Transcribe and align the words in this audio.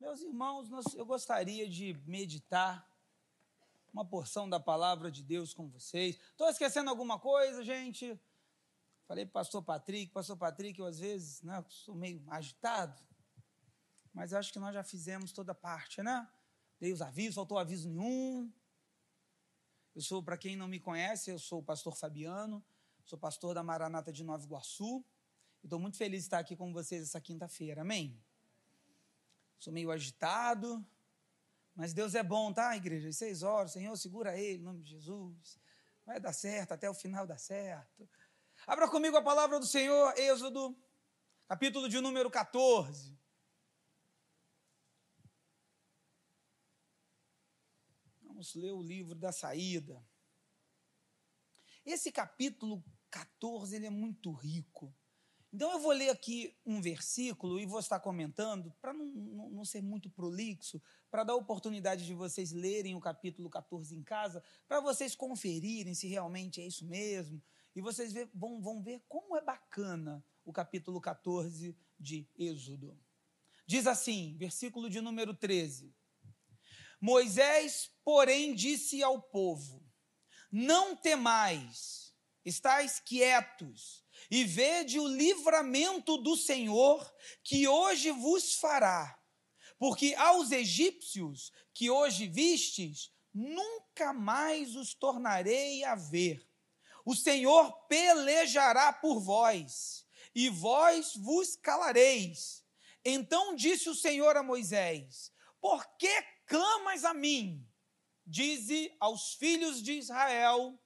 Meus 0.00 0.22
irmãos, 0.22 0.68
eu 0.94 1.04
gostaria 1.04 1.68
de 1.68 1.92
meditar 2.06 2.88
uma 3.92 4.04
porção 4.04 4.48
da 4.48 4.60
palavra 4.60 5.10
de 5.10 5.24
Deus 5.24 5.52
com 5.52 5.68
vocês. 5.68 6.16
Estou 6.30 6.48
esquecendo 6.48 6.88
alguma 6.88 7.18
coisa, 7.18 7.64
gente? 7.64 8.16
Falei 9.08 9.26
para 9.26 9.30
o 9.30 9.32
pastor 9.32 9.60
Patrick, 9.60 10.12
pastor 10.12 10.36
Patrick, 10.36 10.78
eu 10.78 10.86
às 10.86 11.00
vezes 11.00 11.42
né, 11.42 11.64
sou 11.68 11.96
meio 11.96 12.22
agitado, 12.28 12.96
mas 14.14 14.32
acho 14.32 14.52
que 14.52 14.60
nós 14.60 14.72
já 14.72 14.84
fizemos 14.84 15.32
toda 15.32 15.52
parte, 15.52 16.00
né? 16.00 16.30
Dei 16.78 16.92
os 16.92 17.02
avisos, 17.02 17.34
faltou 17.34 17.58
aviso 17.58 17.88
nenhum. 17.88 18.52
Eu 19.96 20.02
sou, 20.02 20.22
para 20.22 20.38
quem 20.38 20.54
não 20.54 20.68
me 20.68 20.78
conhece, 20.78 21.28
eu 21.28 21.40
sou 21.40 21.58
o 21.58 21.64
pastor 21.64 21.96
Fabiano, 21.96 22.64
sou 23.04 23.18
pastor 23.18 23.52
da 23.52 23.64
Maranata 23.64 24.12
de 24.12 24.22
Nova 24.22 24.44
Iguaçu. 24.44 25.04
Estou 25.64 25.80
muito 25.80 25.96
feliz 25.96 26.20
de 26.20 26.26
estar 26.28 26.38
aqui 26.38 26.54
com 26.54 26.72
vocês 26.72 27.02
essa 27.02 27.20
quinta-feira, 27.20 27.80
amém? 27.80 28.16
Sou 29.58 29.72
meio 29.72 29.90
agitado, 29.90 30.86
mas 31.74 31.92
Deus 31.92 32.14
é 32.14 32.22
bom, 32.22 32.52
tá, 32.52 32.76
igreja? 32.76 33.12
seis 33.12 33.42
horas, 33.42 33.72
Senhor, 33.72 33.96
segura 33.96 34.38
ele, 34.38 34.60
em 34.60 34.64
nome 34.64 34.82
de 34.82 34.90
Jesus. 34.90 35.58
Vai 36.06 36.20
dar 36.20 36.32
certo, 36.32 36.72
até 36.72 36.88
o 36.88 36.94
final 36.94 37.26
dá 37.26 37.36
certo. 37.36 38.08
Abra 38.66 38.88
comigo 38.88 39.16
a 39.16 39.22
palavra 39.22 39.58
do 39.58 39.66
Senhor, 39.66 40.16
Êxodo, 40.16 40.76
capítulo 41.46 41.88
de 41.88 42.00
número 42.00 42.30
14. 42.30 43.18
Vamos 48.22 48.54
ler 48.54 48.72
o 48.72 48.82
livro 48.82 49.18
da 49.18 49.32
saída. 49.32 50.00
Esse 51.84 52.12
capítulo 52.12 52.84
14 53.10 53.74
ele 53.74 53.86
é 53.86 53.90
muito 53.90 54.32
rico. 54.32 54.94
Então 55.52 55.72
eu 55.72 55.78
vou 55.78 55.92
ler 55.92 56.10
aqui 56.10 56.54
um 56.64 56.80
versículo 56.80 57.58
e 57.58 57.64
vou 57.64 57.80
estar 57.80 57.98
comentando, 58.00 58.70
para 58.82 58.92
não, 58.92 59.06
não, 59.06 59.50
não, 59.50 59.64
ser 59.64 59.82
muito 59.82 60.10
prolixo, 60.10 60.80
para 61.10 61.24
dar 61.24 61.34
oportunidade 61.34 62.04
de 62.04 62.14
vocês 62.14 62.52
lerem 62.52 62.94
o 62.94 63.00
capítulo 63.00 63.48
14 63.48 63.96
em 63.96 64.02
casa, 64.02 64.42
para 64.66 64.80
vocês 64.80 65.14
conferirem 65.14 65.94
se 65.94 66.06
realmente 66.06 66.60
é 66.60 66.66
isso 66.66 66.84
mesmo, 66.84 67.42
e 67.74 67.80
vocês 67.80 68.12
ver, 68.12 68.28
vão, 68.34 68.60
vão 68.60 68.82
ver 68.82 69.02
como 69.08 69.36
é 69.36 69.40
bacana 69.40 70.22
o 70.44 70.52
capítulo 70.52 71.00
14 71.00 71.74
de 71.98 72.28
Êxodo. 72.36 72.98
Diz 73.66 73.86
assim, 73.86 74.36
versículo 74.36 74.90
de 74.90 75.00
número 75.00 75.32
13: 75.32 75.94
Moisés, 77.00 77.90
porém, 78.04 78.54
disse 78.54 79.02
ao 79.02 79.22
povo: 79.22 79.82
Não 80.50 80.96
temais, 80.96 82.14
estais 82.44 83.00
quietos 83.00 84.04
e 84.30 84.44
vede 84.44 84.98
o 84.98 85.06
livramento 85.06 86.16
do 86.18 86.36
Senhor 86.36 87.14
que 87.42 87.66
hoje 87.66 88.10
vos 88.10 88.54
fará. 88.54 89.18
Porque 89.78 90.14
aos 90.16 90.50
egípcios 90.50 91.52
que 91.72 91.88
hoje 91.88 92.26
vistes, 92.26 93.12
nunca 93.32 94.12
mais 94.12 94.74
os 94.74 94.94
tornarei 94.94 95.84
a 95.84 95.94
ver. 95.94 96.46
O 97.04 97.14
Senhor 97.14 97.72
pelejará 97.86 98.92
por 98.92 99.20
vós, 99.20 100.04
e 100.34 100.48
vós 100.48 101.14
vos 101.16 101.56
calareis. 101.56 102.64
Então 103.04 103.54
disse 103.54 103.88
o 103.88 103.94
Senhor 103.94 104.36
a 104.36 104.42
Moisés: 104.42 105.32
Por 105.60 105.86
que 105.96 106.22
clamas 106.46 107.04
a 107.04 107.14
mim? 107.14 107.66
Dize 108.26 108.94
aos 109.00 109.34
filhos 109.34 109.82
de 109.82 109.92
Israel 109.92 110.78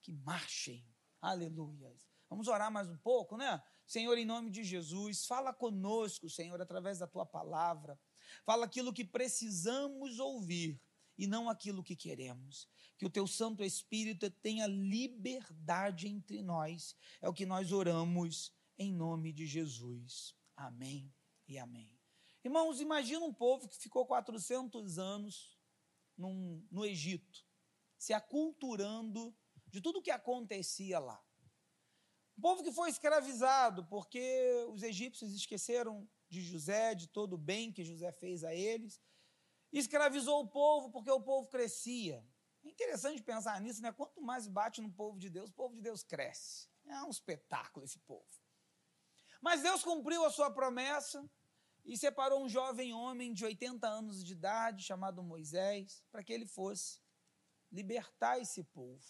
que 0.00 0.12
marchem. 0.12 0.86
Aleluia. 1.20 1.91
Vamos 2.32 2.48
orar 2.48 2.72
mais 2.72 2.88
um 2.88 2.96
pouco, 2.96 3.36
né? 3.36 3.62
Senhor, 3.86 4.16
em 4.16 4.24
nome 4.24 4.50
de 4.50 4.64
Jesus, 4.64 5.26
fala 5.26 5.52
conosco, 5.52 6.30
Senhor, 6.30 6.58
através 6.62 6.98
da 6.98 7.06
tua 7.06 7.26
palavra. 7.26 8.00
Fala 8.46 8.64
aquilo 8.64 8.90
que 8.90 9.04
precisamos 9.04 10.18
ouvir 10.18 10.80
e 11.18 11.26
não 11.26 11.50
aquilo 11.50 11.84
que 11.84 11.94
queremos. 11.94 12.66
Que 12.96 13.04
o 13.04 13.10
teu 13.10 13.26
Santo 13.26 13.62
Espírito 13.62 14.30
tenha 14.30 14.66
liberdade 14.66 16.08
entre 16.08 16.40
nós. 16.40 16.96
É 17.20 17.28
o 17.28 17.34
que 17.34 17.44
nós 17.44 17.70
oramos 17.70 18.50
em 18.78 18.90
nome 18.90 19.30
de 19.30 19.46
Jesus. 19.46 20.34
Amém 20.56 21.12
e 21.46 21.58
amém. 21.58 22.00
Irmãos, 22.42 22.80
imagina 22.80 23.26
um 23.26 23.34
povo 23.34 23.68
que 23.68 23.76
ficou 23.76 24.06
400 24.06 24.98
anos 24.98 25.54
num, 26.16 26.66
no 26.70 26.86
Egito, 26.86 27.44
se 27.98 28.14
aculturando 28.14 29.36
de 29.66 29.82
tudo 29.82 29.98
o 29.98 30.02
que 30.02 30.10
acontecia 30.10 30.98
lá. 30.98 31.22
Um 32.36 32.40
povo 32.40 32.62
que 32.62 32.72
foi 32.72 32.90
escravizado 32.90 33.84
porque 33.86 34.66
os 34.70 34.82
egípcios 34.82 35.32
esqueceram 35.34 36.08
de 36.28 36.40
José, 36.40 36.94
de 36.94 37.06
todo 37.08 37.34
o 37.34 37.38
bem 37.38 37.72
que 37.72 37.84
José 37.84 38.10
fez 38.12 38.42
a 38.42 38.54
eles. 38.54 39.00
Escravizou 39.72 40.40
o 40.40 40.48
povo 40.48 40.90
porque 40.90 41.10
o 41.10 41.20
povo 41.20 41.48
crescia. 41.48 42.26
É 42.64 42.68
interessante 42.68 43.22
pensar 43.22 43.60
nisso, 43.60 43.82
né? 43.82 43.92
Quanto 43.92 44.20
mais 44.20 44.46
bate 44.46 44.80
no 44.80 44.90
povo 44.90 45.18
de 45.18 45.28
Deus, 45.28 45.50
o 45.50 45.54
povo 45.54 45.74
de 45.74 45.82
Deus 45.82 46.02
cresce. 46.02 46.68
É 46.86 47.02
um 47.02 47.10
espetáculo 47.10 47.84
esse 47.84 47.98
povo. 48.00 48.26
Mas 49.40 49.62
Deus 49.62 49.82
cumpriu 49.82 50.24
a 50.24 50.30
sua 50.30 50.50
promessa 50.50 51.28
e 51.84 51.98
separou 51.98 52.44
um 52.44 52.48
jovem 52.48 52.94
homem 52.94 53.32
de 53.32 53.44
80 53.44 53.86
anos 53.86 54.24
de 54.24 54.32
idade, 54.32 54.84
chamado 54.84 55.22
Moisés, 55.22 56.04
para 56.10 56.22
que 56.22 56.32
ele 56.32 56.46
fosse 56.46 57.00
libertar 57.70 58.38
esse 58.38 58.62
povo. 58.62 59.04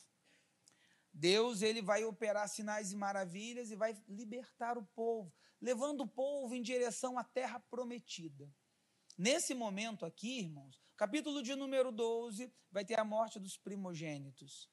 Deus 1.12 1.62
ele 1.62 1.82
vai 1.82 2.04
operar 2.04 2.48
sinais 2.48 2.92
e 2.92 2.96
maravilhas 2.96 3.70
e 3.70 3.76
vai 3.76 3.94
libertar 4.08 4.78
o 4.78 4.86
povo, 4.94 5.32
levando 5.60 6.02
o 6.02 6.08
povo 6.08 6.54
em 6.54 6.62
direção 6.62 7.18
à 7.18 7.24
terra 7.24 7.60
prometida. 7.60 8.50
Nesse 9.16 9.54
momento 9.54 10.06
aqui, 10.06 10.40
irmãos, 10.40 10.80
capítulo 10.96 11.42
de 11.42 11.54
número 11.54 11.92
12, 11.92 12.52
vai 12.70 12.84
ter 12.84 12.98
a 12.98 13.04
morte 13.04 13.38
dos 13.38 13.58
primogênitos. 13.58 14.70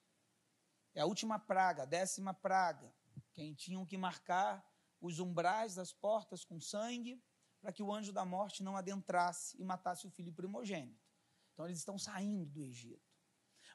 É 0.96 1.02
a 1.02 1.06
última 1.06 1.38
praga, 1.38 1.84
a 1.84 1.86
décima 1.86 2.34
praga. 2.34 2.94
Quem 3.34 3.54
tinham 3.54 3.86
que 3.86 3.98
marcar 3.98 4.66
os 5.02 5.20
umbrais 5.20 5.76
das 5.76 5.94
portas 5.94 6.44
com 6.44 6.60
sangue, 6.60 7.22
para 7.62 7.72
que 7.72 7.84
o 7.84 7.94
anjo 7.94 8.12
da 8.12 8.26
morte 8.26 8.64
não 8.64 8.76
adentrasse 8.76 9.60
e 9.60 9.64
matasse 9.64 10.08
o 10.08 10.10
filho 10.10 10.34
primogênito. 10.34 11.10
Então 11.54 11.66
eles 11.66 11.80
estão 11.80 11.98
saindo 11.98 12.46
do 12.46 12.64
Egito. 12.64 13.10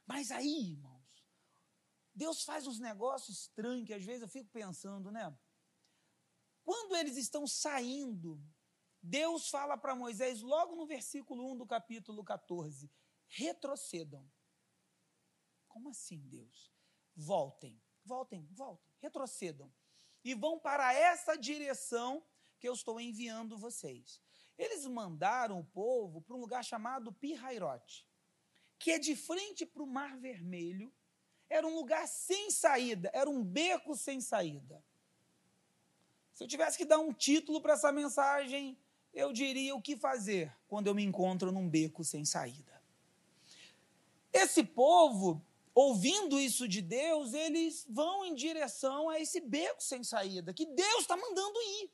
Mas 0.06 0.30
aí, 0.30 0.72
irmão, 0.72 0.93
Deus 2.14 2.44
faz 2.44 2.66
uns 2.66 2.78
negócios 2.78 3.40
estranhos 3.40 3.86
que 3.86 3.94
às 3.94 4.04
vezes 4.04 4.22
eu 4.22 4.28
fico 4.28 4.48
pensando, 4.50 5.10
né? 5.10 5.36
Quando 6.62 6.96
eles 6.96 7.16
estão 7.16 7.46
saindo, 7.46 8.40
Deus 9.02 9.48
fala 9.48 9.76
para 9.76 9.96
Moisés, 9.96 10.40
logo 10.40 10.76
no 10.76 10.86
versículo 10.86 11.52
1 11.52 11.56
do 11.58 11.66
capítulo 11.66 12.24
14: 12.24 12.90
retrocedam. 13.26 14.30
Como 15.68 15.90
assim, 15.90 16.20
Deus? 16.28 16.72
Voltem, 17.16 17.82
voltem, 18.04 18.46
voltem, 18.52 18.86
retrocedam. 19.00 19.72
E 20.22 20.34
vão 20.34 20.58
para 20.58 20.94
essa 20.94 21.36
direção 21.36 22.24
que 22.58 22.68
eu 22.68 22.72
estou 22.72 23.00
enviando 23.00 23.58
vocês. 23.58 24.22
Eles 24.56 24.86
mandaram 24.86 25.58
o 25.58 25.64
povo 25.64 26.22
para 26.22 26.36
um 26.36 26.40
lugar 26.40 26.64
chamado 26.64 27.12
Pirairote, 27.12 28.08
que 28.78 28.92
é 28.92 28.98
de 28.98 29.16
frente 29.16 29.66
para 29.66 29.82
o 29.82 29.86
Mar 29.86 30.16
Vermelho 30.16 30.94
era 31.48 31.66
um 31.66 31.74
lugar 31.74 32.06
sem 32.08 32.50
saída, 32.50 33.10
era 33.12 33.28
um 33.28 33.42
beco 33.42 33.96
sem 33.96 34.20
saída. 34.20 34.82
Se 36.32 36.42
eu 36.42 36.48
tivesse 36.48 36.76
que 36.76 36.84
dar 36.84 36.98
um 36.98 37.12
título 37.12 37.60
para 37.60 37.74
essa 37.74 37.92
mensagem, 37.92 38.76
eu 39.12 39.32
diria 39.32 39.74
o 39.74 39.80
que 39.80 39.96
fazer 39.96 40.52
quando 40.66 40.88
eu 40.88 40.94
me 40.94 41.04
encontro 41.04 41.52
num 41.52 41.68
beco 41.68 42.02
sem 42.02 42.24
saída. 42.24 42.74
Esse 44.32 44.64
povo, 44.64 45.40
ouvindo 45.72 46.40
isso 46.40 46.66
de 46.66 46.82
Deus, 46.82 47.32
eles 47.32 47.86
vão 47.88 48.24
em 48.24 48.34
direção 48.34 49.08
a 49.08 49.20
esse 49.20 49.40
beco 49.40 49.80
sem 49.80 50.02
saída, 50.02 50.52
que 50.52 50.66
Deus 50.66 51.02
está 51.02 51.16
mandando 51.16 51.56
ir. 51.60 51.90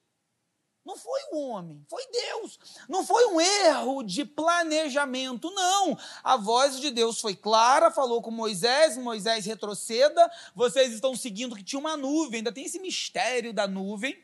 Não 0.85 0.97
foi 0.97 1.21
o 1.33 1.49
homem, 1.49 1.85
foi 1.89 2.03
Deus. 2.11 2.59
Não 2.89 3.05
foi 3.05 3.27
um 3.27 3.41
erro 3.41 4.03
de 4.03 4.25
planejamento, 4.25 5.51
não. 5.51 5.97
A 6.25 6.37
voz 6.37 6.81
de 6.81 6.91
Deus 6.91 7.21
foi 7.21 7.37
clara, 7.37 7.91
falou 7.91 8.23
com 8.23 8.31
Moisés, 8.31 8.97
Moisés 8.97 9.45
retroceda. 9.45 10.31
Vocês 10.55 10.93
estão 10.93 11.15
seguindo 11.15 11.55
que 11.55 11.63
tinha 11.63 11.79
uma 11.79 11.97
nuvem, 11.97 12.39
ainda 12.39 12.53
tem 12.53 12.65
esse 12.65 12.79
mistério 12.79 13.53
da 13.53 13.69
nuvem. 13.69 14.23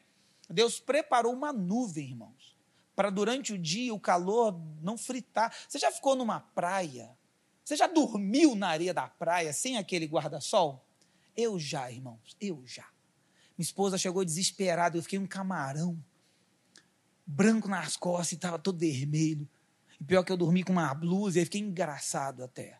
Deus 0.49 0.81
preparou 0.81 1.33
uma 1.33 1.53
nuvem, 1.53 2.09
irmãos, 2.09 2.57
para 2.95 3.11
durante 3.11 3.53
o 3.53 3.59
dia 3.59 3.93
o 3.93 4.01
calor 4.01 4.59
não 4.81 4.97
fritar. 4.97 5.55
Você 5.69 5.79
já 5.79 5.93
ficou 5.93 6.17
numa 6.17 6.41
praia? 6.41 7.11
Você 7.63 7.77
já 7.77 7.87
dormiu 7.87 8.55
na 8.55 8.69
areia 8.69 8.95
da 8.95 9.09
praia 9.09 9.53
sem 9.53 9.77
aquele 9.77 10.07
guarda-sol? 10.07 10.83
Eu 11.37 11.59
já, 11.59 11.91
irmãos, 11.91 12.37
eu 12.41 12.63
já. 12.65 12.87
Minha 13.59 13.65
esposa 13.65 13.99
chegou 13.99 14.25
desesperada, 14.25 14.97
eu 14.97 15.03
fiquei 15.03 15.19
um 15.19 15.27
camarão 15.27 16.03
branco 17.27 17.69
nas 17.69 17.97
costas 17.97 18.33
e 18.33 18.35
estava 18.37 18.59
todo 18.59 18.79
vermelho. 18.79 19.49
E 20.01 20.05
pior 20.05 20.23
que 20.23 20.31
eu 20.31 20.37
dormi 20.37 20.63
com 20.63 20.73
uma 20.73 20.95
blusa 20.95 21.41
e 21.41 21.45
fiquei 21.45 21.61
engraçado 21.61 22.45
até. 22.45 22.79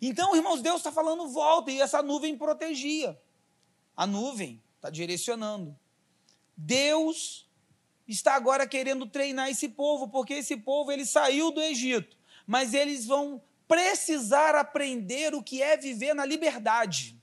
Então, 0.00 0.36
irmãos, 0.36 0.60
Deus 0.60 0.76
está 0.76 0.92
falando 0.92 1.28
volta 1.28 1.70
e 1.70 1.80
essa 1.80 2.02
nuvem 2.02 2.36
protegia. 2.36 3.18
A 3.96 4.06
nuvem 4.06 4.62
está 4.76 4.90
direcionando. 4.90 5.76
Deus 6.56 7.48
está 8.06 8.34
agora 8.34 8.66
querendo 8.66 9.06
treinar 9.06 9.48
esse 9.48 9.68
povo, 9.68 10.08
porque 10.08 10.34
esse 10.34 10.56
povo 10.56 10.92
ele 10.92 11.06
saiu 11.06 11.50
do 11.50 11.60
Egito, 11.60 12.16
mas 12.46 12.74
eles 12.74 13.06
vão 13.06 13.42
precisar 13.66 14.54
aprender 14.54 15.34
o 15.34 15.42
que 15.42 15.62
é 15.62 15.76
viver 15.76 16.14
na 16.14 16.24
liberdade. 16.24 17.20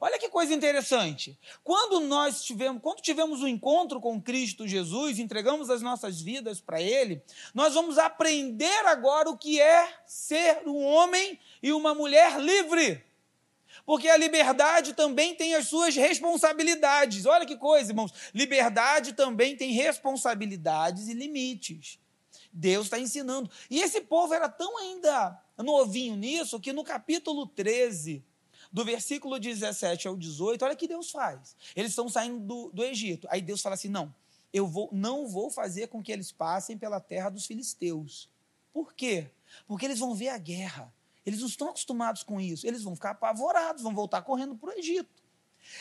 Olha 0.00 0.18
que 0.18 0.28
coisa 0.28 0.52
interessante. 0.54 1.38
Quando 1.64 2.00
nós 2.00 2.44
tivemos, 2.44 2.82
quando 2.82 3.00
tivemos 3.00 3.42
um 3.42 3.48
encontro 3.48 4.00
com 4.00 4.20
Cristo 4.20 4.66
Jesus, 4.66 5.18
entregamos 5.18 5.70
as 5.70 5.82
nossas 5.82 6.20
vidas 6.20 6.60
para 6.60 6.80
Ele, 6.80 7.22
nós 7.54 7.74
vamos 7.74 7.98
aprender 7.98 8.86
agora 8.86 9.30
o 9.30 9.38
que 9.38 9.60
é 9.60 9.88
ser 10.06 10.62
um 10.66 10.84
homem 10.84 11.38
e 11.62 11.72
uma 11.72 11.94
mulher 11.94 12.38
livre. 12.40 13.04
Porque 13.84 14.08
a 14.08 14.16
liberdade 14.16 14.94
também 14.94 15.34
tem 15.34 15.54
as 15.54 15.68
suas 15.68 15.94
responsabilidades. 15.94 17.26
Olha 17.26 17.46
que 17.46 17.56
coisa, 17.56 17.92
irmãos. 17.92 18.12
Liberdade 18.34 19.12
também 19.12 19.56
tem 19.56 19.72
responsabilidades 19.72 21.08
e 21.08 21.14
limites. 21.14 21.98
Deus 22.52 22.86
está 22.86 22.98
ensinando. 22.98 23.50
E 23.70 23.80
esse 23.80 24.00
povo 24.00 24.32
era 24.32 24.48
tão 24.48 24.78
ainda 24.78 25.40
novinho 25.58 26.16
nisso 26.16 26.58
que 26.58 26.72
no 26.72 26.82
capítulo 26.82 27.46
13, 27.46 28.24
do 28.72 28.84
versículo 28.84 29.38
17 29.38 30.08
ao 30.08 30.16
18, 30.16 30.64
olha 30.64 30.74
o 30.74 30.76
que 30.76 30.88
Deus 30.88 31.10
faz. 31.10 31.56
Eles 31.74 31.90
estão 31.90 32.08
saindo 32.08 32.40
do, 32.40 32.70
do 32.72 32.84
Egito. 32.84 33.26
Aí 33.30 33.40
Deus 33.40 33.62
fala 33.62 33.74
assim: 33.74 33.88
não, 33.88 34.14
eu 34.52 34.66
vou, 34.66 34.88
não 34.92 35.26
vou 35.26 35.50
fazer 35.50 35.88
com 35.88 36.02
que 36.02 36.12
eles 36.12 36.32
passem 36.32 36.78
pela 36.78 37.00
terra 37.00 37.30
dos 37.30 37.46
filisteus. 37.46 38.28
Por 38.72 38.94
quê? 38.94 39.30
Porque 39.66 39.84
eles 39.84 39.98
vão 39.98 40.14
ver 40.14 40.28
a 40.28 40.38
guerra. 40.38 40.92
Eles 41.24 41.40
não 41.40 41.48
estão 41.48 41.68
acostumados 41.68 42.22
com 42.22 42.40
isso. 42.40 42.66
Eles 42.66 42.82
vão 42.82 42.94
ficar 42.94 43.10
apavorados, 43.10 43.82
vão 43.82 43.94
voltar 43.94 44.22
correndo 44.22 44.54
para 44.56 44.70
o 44.70 44.78
Egito. 44.78 45.26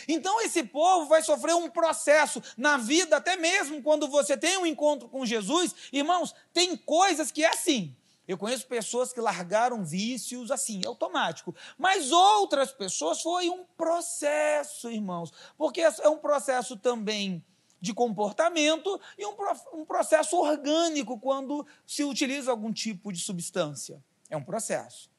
Então 0.07 0.41
esse 0.41 0.63
povo 0.63 1.07
vai 1.07 1.21
sofrer 1.21 1.55
um 1.55 1.69
processo 1.69 2.41
na 2.57 2.77
vida, 2.77 3.17
até 3.17 3.35
mesmo 3.35 3.81
quando 3.81 4.07
você 4.07 4.35
tem 4.35 4.57
um 4.57 4.65
encontro 4.65 5.07
com 5.07 5.25
Jesus. 5.25 5.75
Irmãos, 5.93 6.33
tem 6.51 6.75
coisas 6.75 7.31
que 7.31 7.43
é 7.43 7.49
assim. 7.49 7.95
Eu 8.27 8.37
conheço 8.37 8.67
pessoas 8.67 9.13
que 9.13 9.19
largaram 9.19 9.85
vícios 9.85 10.49
assim, 10.49 10.81
automático. 10.85 11.55
Mas 11.77 12.11
outras 12.11 12.71
pessoas 12.71 13.21
foi 13.21 13.49
um 13.49 13.65
processo, 13.77 14.89
irmãos. 14.89 15.31
Porque 15.57 15.81
é 15.81 16.09
um 16.09 16.17
processo 16.17 16.75
também 16.75 17.43
de 17.79 17.93
comportamento 17.93 18.99
e 19.17 19.25
um, 19.25 19.35
um 19.73 19.85
processo 19.85 20.37
orgânico 20.37 21.19
quando 21.19 21.65
se 21.85 22.03
utiliza 22.03 22.49
algum 22.49 22.73
tipo 22.73 23.11
de 23.11 23.19
substância. 23.19 24.03
É 24.29 24.35
um 24.35 24.43
processo. 24.43 25.09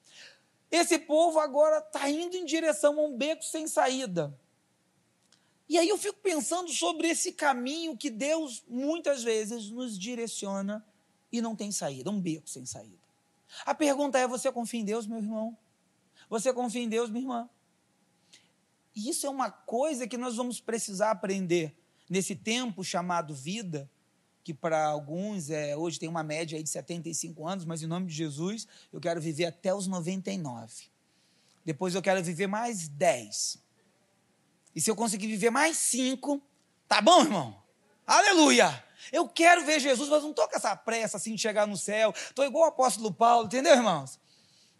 Esse 0.68 0.98
povo 0.98 1.38
agora 1.38 1.78
está 1.78 2.10
indo 2.10 2.36
em 2.36 2.44
direção 2.44 2.98
a 2.98 3.02
um 3.04 3.16
beco 3.16 3.44
sem 3.44 3.68
saída. 3.68 4.36
E 5.68 5.78
aí 5.78 5.88
eu 5.88 5.98
fico 5.98 6.18
pensando 6.20 6.70
sobre 6.70 7.08
esse 7.08 7.32
caminho 7.32 7.96
que 7.96 8.10
Deus 8.10 8.64
muitas 8.68 9.22
vezes 9.22 9.70
nos 9.70 9.98
direciona 9.98 10.84
e 11.32 11.40
não 11.40 11.56
tem 11.56 11.72
saída, 11.72 12.10
um 12.10 12.20
beco 12.20 12.48
sem 12.48 12.64
saída. 12.64 13.06
A 13.64 13.74
pergunta 13.74 14.18
é: 14.18 14.26
você 14.26 14.50
confia 14.50 14.80
em 14.80 14.84
Deus, 14.84 15.06
meu 15.06 15.18
irmão? 15.18 15.56
Você 16.28 16.52
confia 16.52 16.82
em 16.82 16.88
Deus, 16.88 17.10
minha 17.10 17.22
irmã? 17.22 17.50
E 18.94 19.10
isso 19.10 19.26
é 19.26 19.30
uma 19.30 19.50
coisa 19.50 20.06
que 20.06 20.16
nós 20.16 20.36
vamos 20.36 20.60
precisar 20.60 21.10
aprender 21.10 21.76
nesse 22.08 22.34
tempo 22.34 22.82
chamado 22.82 23.34
vida, 23.34 23.90
que 24.42 24.54
para 24.54 24.86
alguns 24.86 25.50
é, 25.50 25.76
hoje 25.76 25.98
tem 25.98 26.08
uma 26.08 26.22
média 26.22 26.62
de 26.62 26.68
75 26.68 27.46
anos, 27.46 27.64
mas 27.64 27.82
em 27.82 27.86
nome 27.86 28.06
de 28.06 28.14
Jesus 28.14 28.66
eu 28.92 29.00
quero 29.00 29.20
viver 29.20 29.46
até 29.46 29.74
os 29.74 29.86
99. 29.86 30.84
Depois 31.64 31.94
eu 31.94 32.02
quero 32.02 32.22
viver 32.22 32.46
mais 32.46 32.88
10. 32.88 33.58
E 34.74 34.80
se 34.80 34.90
eu 34.90 34.96
conseguir 34.96 35.26
viver 35.26 35.50
mais 35.50 35.76
5, 35.78 36.40
tá 36.86 37.00
bom, 37.00 37.22
irmão? 37.22 37.62
Aleluia! 38.06 38.84
Eu 39.12 39.28
quero 39.28 39.64
ver 39.64 39.80
Jesus, 39.80 40.08
mas 40.08 40.22
não 40.22 40.30
estou 40.30 40.48
com 40.48 40.56
essa 40.56 40.74
pressa 40.76 41.16
assim 41.16 41.34
de 41.34 41.40
chegar 41.40 41.66
no 41.66 41.76
céu. 41.76 42.12
Estou 42.16 42.44
igual 42.44 42.64
o 42.64 42.68
apóstolo 42.68 43.12
Paulo, 43.12 43.46
entendeu, 43.46 43.74
irmãos? 43.74 44.18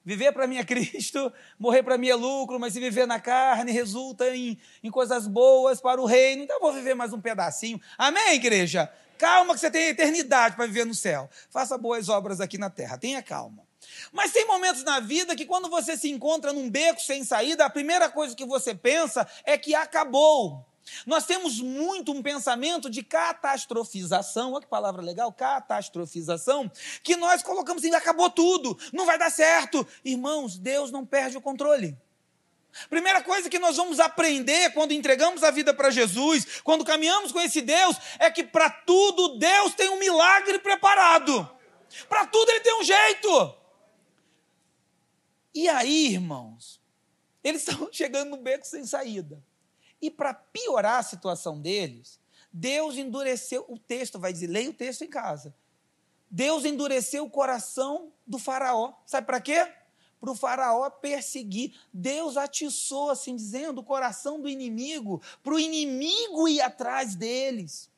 Viver 0.07 0.31
para 0.31 0.47
mim 0.47 0.57
é 0.57 0.65
Cristo, 0.65 1.33
morrer 1.59 1.83
para 1.83 1.99
mim 1.99 2.09
é 2.09 2.15
lucro, 2.15 2.61
mas 2.61 2.73
se 2.73 2.79
viver 2.79 3.07
na 3.07 3.19
carne 3.19 3.73
resulta 3.73 4.29
em, 4.37 4.57
em 4.83 4.89
coisas 4.89 5.27
boas 5.27 5.81
para 5.81 6.01
o 6.01 6.07
reino, 6.07 6.45
então 6.45 6.61
vou 6.61 6.73
viver 6.73 6.95
mais 6.95 7.13
um 7.13 7.21
pedacinho. 7.21 7.81
Amém, 7.99 8.35
igreja? 8.35 8.89
Calma 9.19 9.55
que 9.55 9.61
você 9.61 9.69
tem 9.69 9.89
eternidade 9.89 10.55
para 10.55 10.67
viver 10.67 10.85
no 10.85 10.95
céu. 10.95 11.29
Faça 11.51 11.77
boas 11.77 12.09
obras 12.09 12.41
aqui 12.41 12.57
na 12.57 12.71
terra, 12.71 12.97
tenha 12.97 13.21
calma. 13.21 13.67
Mas 14.13 14.31
tem 14.31 14.47
momentos 14.47 14.85
na 14.85 15.01
vida 15.01 15.35
que 15.35 15.45
quando 15.45 15.69
você 15.69 15.97
se 15.97 16.09
encontra 16.09 16.53
num 16.53 16.71
beco 16.71 17.01
sem 17.01 17.25
saída, 17.25 17.65
a 17.65 17.71
primeira 17.71 18.09
coisa 18.09 18.37
que 18.37 18.45
você 18.45 18.75
pensa 18.77 19.27
é 19.45 19.59
que 19.59 19.75
acabou. 19.75 20.65
Nós 21.05 21.27
temos 21.27 21.61
muito 21.61 22.13
um 22.13 22.23
pensamento 22.23 22.89
de 22.89 23.03
catastrofização, 23.03 24.53
olha 24.53 24.63
que 24.63 24.69
palavra 24.69 25.03
legal, 25.03 25.33
catastrofização, 25.33 26.71
que 27.03 27.17
nós 27.17 27.43
colocamos 27.43 27.83
assim, 27.83 27.95
acabou 27.95 28.31
tudo, 28.31 28.79
não 28.93 29.07
vai 29.07 29.19
dar 29.19 29.31
certo. 29.31 29.87
Irmãos, 30.05 30.59
Deus 30.59 30.91
não 30.91 31.05
perde 31.05 31.37
o 31.37 31.41
controle. 31.41 31.97
Primeira 32.91 33.23
coisa 33.23 33.49
que 33.49 33.59
nós 33.59 33.77
vamos 33.77 33.99
aprender 33.99 34.73
quando 34.73 34.93
entregamos 34.93 35.43
a 35.43 35.51
vida 35.51 35.73
para 35.73 35.91
Jesus, 35.91 36.61
quando 36.63 36.85
caminhamos 36.85 37.33
com 37.33 37.41
esse 37.41 37.63
Deus, 37.63 37.97
é 38.19 38.31
que 38.31 38.45
para 38.45 38.69
tudo 38.69 39.39
Deus 39.39 39.75
tem 39.75 39.89
um 39.89 39.99
milagre 39.99 40.59
preparado. 40.59 41.51
Para 42.09 42.27
tudo 42.27 42.51
ele 42.51 42.61
tem 42.61 42.79
um 42.79 42.85
jeito. 42.85 43.55
E 45.55 45.69
aí, 45.69 46.13
irmãos, 46.13 46.81
eles 47.43 47.67
estão 47.67 47.89
chegando 47.91 48.31
no 48.31 48.37
beco 48.37 48.67
sem 48.67 48.85
saída. 48.85 49.43
E 50.01 50.11
para 50.11 50.35
piorar 50.35 50.99
a 50.99 51.03
situação 51.03 51.61
deles, 51.61 52.21
Deus 52.53 52.97
endureceu, 52.97 53.65
o 53.69 53.79
texto 53.79 54.19
vai 54.19 54.33
dizer, 54.33 54.47
leia 54.47 54.71
o 54.71 54.75
texto 54.75 55.03
em 55.03 55.09
casa. 55.09 55.55
Deus 56.31 56.65
endureceu 56.65 57.25
o 57.25 57.31
coração 57.31 58.13
do 58.27 58.39
faraó. 58.39 58.93
Sabe 59.07 59.27
para 59.27 59.41
quê? 59.41 59.71
Para 60.21 60.31
o 60.31 60.35
faraó 60.35 60.89
perseguir. 60.91 61.75
Deus 61.93 62.37
atiçou, 62.37 63.11
assim 63.11 63.37
dizendo, 63.37 63.81
o 63.81 63.85
coração 63.85 64.41
do 64.41 64.49
inimigo, 64.49 65.23
para 65.43 65.55
o 65.55 65.61
inimigo 65.61 66.49
ir 66.49 66.61
atrás 66.61 67.15
deles. 67.15 67.91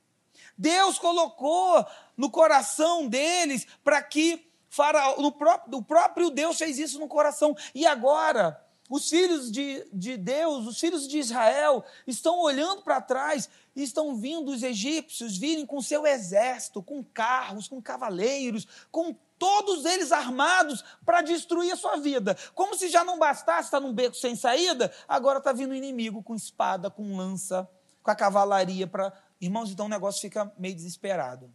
Deus 0.56 0.98
colocou 0.98 1.86
no 2.16 2.30
coração 2.30 3.06
deles 3.06 3.66
para 3.82 4.02
que 4.02 4.50
faraó, 4.68 5.14
o 5.18 5.82
próprio 5.82 6.30
Deus 6.30 6.58
fez 6.58 6.78
isso 6.78 6.98
no 6.98 7.08
coração. 7.08 7.56
E 7.74 7.86
agora, 7.86 8.62
os 8.88 9.08
filhos 9.08 9.50
de, 9.52 9.86
de 9.92 10.16
Deus, 10.16 10.66
os 10.66 10.80
filhos 10.80 11.06
de 11.06 11.18
Israel, 11.18 11.84
estão 12.06 12.40
olhando 12.40 12.82
para 12.82 13.00
trás 13.00 13.48
e 13.76 13.82
estão 13.82 14.16
vindo 14.16 14.50
os 14.50 14.62
egípcios 14.62 15.36
virem 15.36 15.66
com 15.66 15.80
seu 15.82 16.06
exército, 16.06 16.82
com 16.82 17.04
carros, 17.04 17.68
com 17.68 17.82
cavaleiros, 17.82 18.66
com 18.90 19.14
todos 19.38 19.84
eles 19.84 20.10
armados 20.10 20.82
para 21.04 21.22
destruir 21.22 21.72
a 21.72 21.76
sua 21.76 21.96
vida. 21.96 22.36
Como 22.54 22.76
se 22.76 22.88
já 22.88 23.04
não 23.04 23.18
bastasse 23.18 23.68
estar 23.68 23.78
num 23.78 23.92
beco 23.92 24.16
sem 24.16 24.34
saída, 24.34 24.92
agora 25.06 25.38
está 25.38 25.52
vindo 25.52 25.70
o 25.70 25.76
inimigo 25.76 26.22
com 26.22 26.34
espada, 26.34 26.90
com 26.90 27.16
lança, 27.16 27.68
com 28.02 28.10
a 28.10 28.16
cavalaria 28.16 28.86
para. 28.86 29.12
Irmãos, 29.40 29.70
então 29.70 29.86
o 29.86 29.88
negócio 29.88 30.20
fica 30.20 30.52
meio 30.58 30.74
desesperado. 30.74 31.52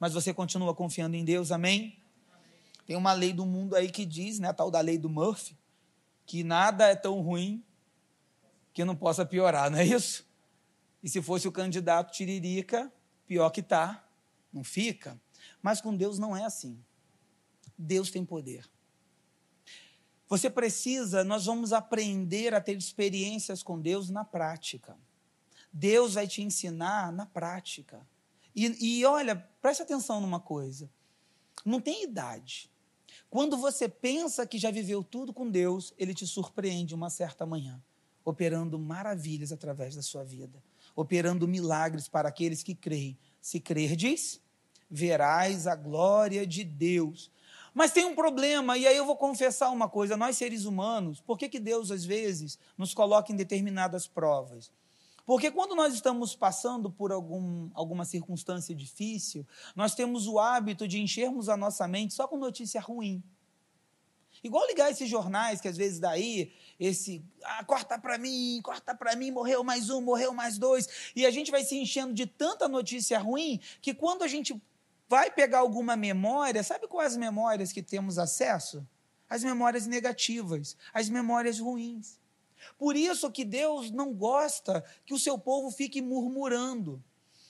Mas 0.00 0.12
você 0.12 0.34
continua 0.34 0.74
confiando 0.74 1.14
em 1.14 1.24
Deus, 1.24 1.52
amém? 1.52 1.96
Tem 2.84 2.96
uma 2.96 3.12
lei 3.12 3.32
do 3.32 3.46
mundo 3.46 3.76
aí 3.76 3.88
que 3.88 4.04
diz, 4.04 4.40
né, 4.40 4.48
a 4.48 4.52
tal 4.52 4.68
da 4.68 4.80
lei 4.80 4.98
do 4.98 5.08
Murphy, 5.08 5.56
que 6.26 6.42
nada 6.42 6.86
é 6.88 6.94
tão 6.94 7.20
ruim 7.20 7.64
que 8.72 8.84
não 8.84 8.96
possa 8.96 9.24
piorar, 9.24 9.70
não 9.70 9.78
é 9.78 9.84
isso? 9.84 10.26
E 11.02 11.08
se 11.08 11.20
fosse 11.20 11.48
o 11.48 11.52
candidato 11.52 12.12
Tiririca, 12.12 12.92
pior 13.26 13.50
que 13.50 13.62
tá, 13.62 14.06
não 14.52 14.62
fica. 14.62 15.20
Mas 15.60 15.80
com 15.80 15.96
Deus 15.96 16.18
não 16.18 16.36
é 16.36 16.44
assim. 16.44 16.82
Deus 17.76 18.10
tem 18.10 18.24
poder. 18.24 18.68
Você 20.28 20.48
precisa, 20.48 21.22
nós 21.22 21.44
vamos 21.44 21.74
aprender 21.74 22.54
a 22.54 22.60
ter 22.60 22.76
experiências 22.76 23.62
com 23.62 23.78
Deus 23.78 24.08
na 24.08 24.24
prática. 24.24 24.96
Deus 25.70 26.14
vai 26.14 26.26
te 26.26 26.42
ensinar 26.42 27.12
na 27.12 27.26
prática. 27.26 28.06
E, 28.54 29.00
e 29.00 29.04
olha, 29.04 29.36
preste 29.60 29.82
atenção 29.82 30.22
numa 30.22 30.40
coisa: 30.40 30.90
não 31.66 31.80
tem 31.82 32.04
idade. 32.04 32.71
Quando 33.32 33.56
você 33.56 33.88
pensa 33.88 34.46
que 34.46 34.58
já 34.58 34.70
viveu 34.70 35.02
tudo 35.02 35.32
com 35.32 35.48
Deus, 35.48 35.94
ele 35.96 36.12
te 36.12 36.26
surpreende 36.26 36.94
uma 36.94 37.08
certa 37.08 37.46
manhã, 37.46 37.82
operando 38.22 38.78
maravilhas 38.78 39.50
através 39.50 39.94
da 39.94 40.02
sua 40.02 40.22
vida, 40.22 40.62
operando 40.94 41.48
milagres 41.48 42.08
para 42.08 42.28
aqueles 42.28 42.62
que 42.62 42.74
creem. 42.74 43.16
Se 43.40 43.58
crerdes, 43.58 44.38
verás 44.90 45.66
a 45.66 45.74
glória 45.74 46.46
de 46.46 46.62
Deus. 46.62 47.30
Mas 47.72 47.90
tem 47.90 48.04
um 48.04 48.14
problema, 48.14 48.76
e 48.76 48.86
aí 48.86 48.98
eu 48.98 49.06
vou 49.06 49.16
confessar 49.16 49.70
uma 49.70 49.88
coisa: 49.88 50.14
nós 50.14 50.36
seres 50.36 50.66
humanos, 50.66 51.18
por 51.22 51.38
que, 51.38 51.48
que 51.48 51.58
Deus 51.58 51.90
às 51.90 52.04
vezes 52.04 52.58
nos 52.76 52.92
coloca 52.92 53.32
em 53.32 53.36
determinadas 53.36 54.06
provas? 54.06 54.70
Porque 55.24 55.50
quando 55.50 55.74
nós 55.74 55.94
estamos 55.94 56.34
passando 56.34 56.90
por 56.90 57.12
algum, 57.12 57.70
alguma 57.74 58.04
circunstância 58.04 58.74
difícil, 58.74 59.46
nós 59.76 59.94
temos 59.94 60.26
o 60.26 60.38
hábito 60.38 60.88
de 60.88 61.00
enchermos 61.00 61.48
a 61.48 61.56
nossa 61.56 61.86
mente 61.86 62.14
só 62.14 62.26
com 62.26 62.36
notícia 62.36 62.80
ruim. 62.80 63.22
Igual 64.42 64.66
ligar 64.66 64.90
esses 64.90 65.08
jornais 65.08 65.60
que 65.60 65.68
às 65.68 65.76
vezes 65.76 66.00
daí, 66.00 66.52
esse, 66.78 67.24
ah, 67.44 67.64
corta 67.64 67.96
para 67.96 68.18
mim, 68.18 68.60
corta 68.64 68.92
para 68.94 69.14
mim, 69.14 69.30
morreu 69.30 69.62
mais 69.62 69.88
um, 69.88 70.00
morreu 70.00 70.34
mais 70.34 70.58
dois, 70.58 71.12
e 71.14 71.24
a 71.24 71.30
gente 71.30 71.50
vai 71.50 71.62
se 71.62 71.78
enchendo 71.78 72.12
de 72.12 72.26
tanta 72.26 72.66
notícia 72.68 73.18
ruim 73.20 73.60
que 73.80 73.94
quando 73.94 74.24
a 74.24 74.28
gente 74.28 74.60
vai 75.08 75.30
pegar 75.30 75.58
alguma 75.58 75.94
memória, 75.94 76.62
sabe 76.64 76.88
quais 76.88 77.12
as 77.12 77.18
memórias 77.18 77.70
que 77.70 77.82
temos 77.82 78.18
acesso? 78.18 78.84
As 79.28 79.44
memórias 79.44 79.86
negativas, 79.86 80.76
as 80.92 81.08
memórias 81.08 81.60
ruins. 81.60 82.18
Por 82.78 82.96
isso 82.96 83.30
que 83.30 83.44
Deus 83.44 83.90
não 83.90 84.12
gosta 84.12 84.84
que 85.04 85.14
o 85.14 85.18
seu 85.18 85.38
povo 85.38 85.70
fique 85.70 86.00
murmurando. 86.00 87.02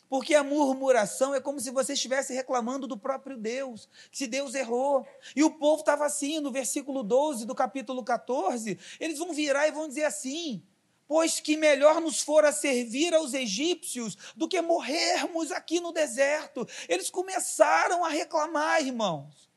Porque 0.08 0.34
a 0.34 0.44
murmuração 0.44 1.34
é 1.34 1.40
como 1.40 1.58
se 1.58 1.70
você 1.70 1.94
estivesse 1.94 2.34
reclamando 2.34 2.86
do 2.86 2.98
próprio 2.98 3.34
Deus, 3.38 3.88
se 4.12 4.26
Deus 4.26 4.54
errou. 4.54 5.06
E 5.34 5.42
o 5.42 5.52
povo 5.52 5.80
estava 5.80 6.04
assim, 6.04 6.38
no 6.38 6.52
versículo 6.52 7.02
12 7.02 7.46
do 7.46 7.54
capítulo 7.54 8.04
14, 8.04 8.78
eles 9.00 9.18
vão 9.18 9.32
virar 9.32 9.68
e 9.68 9.72
vão 9.72 9.88
dizer 9.88 10.04
assim: 10.04 10.62
Pois 11.08 11.40
que 11.40 11.56
melhor 11.56 12.00
nos 12.00 12.20
fora 12.20 12.52
servir 12.52 13.14
aos 13.14 13.32
egípcios 13.32 14.16
do 14.36 14.48
que 14.48 14.60
morrermos 14.60 15.50
aqui 15.50 15.80
no 15.80 15.92
deserto. 15.92 16.68
Eles 16.88 17.08
começaram 17.08 18.04
a 18.04 18.08
reclamar, 18.08 18.82
irmãos. 18.82 19.51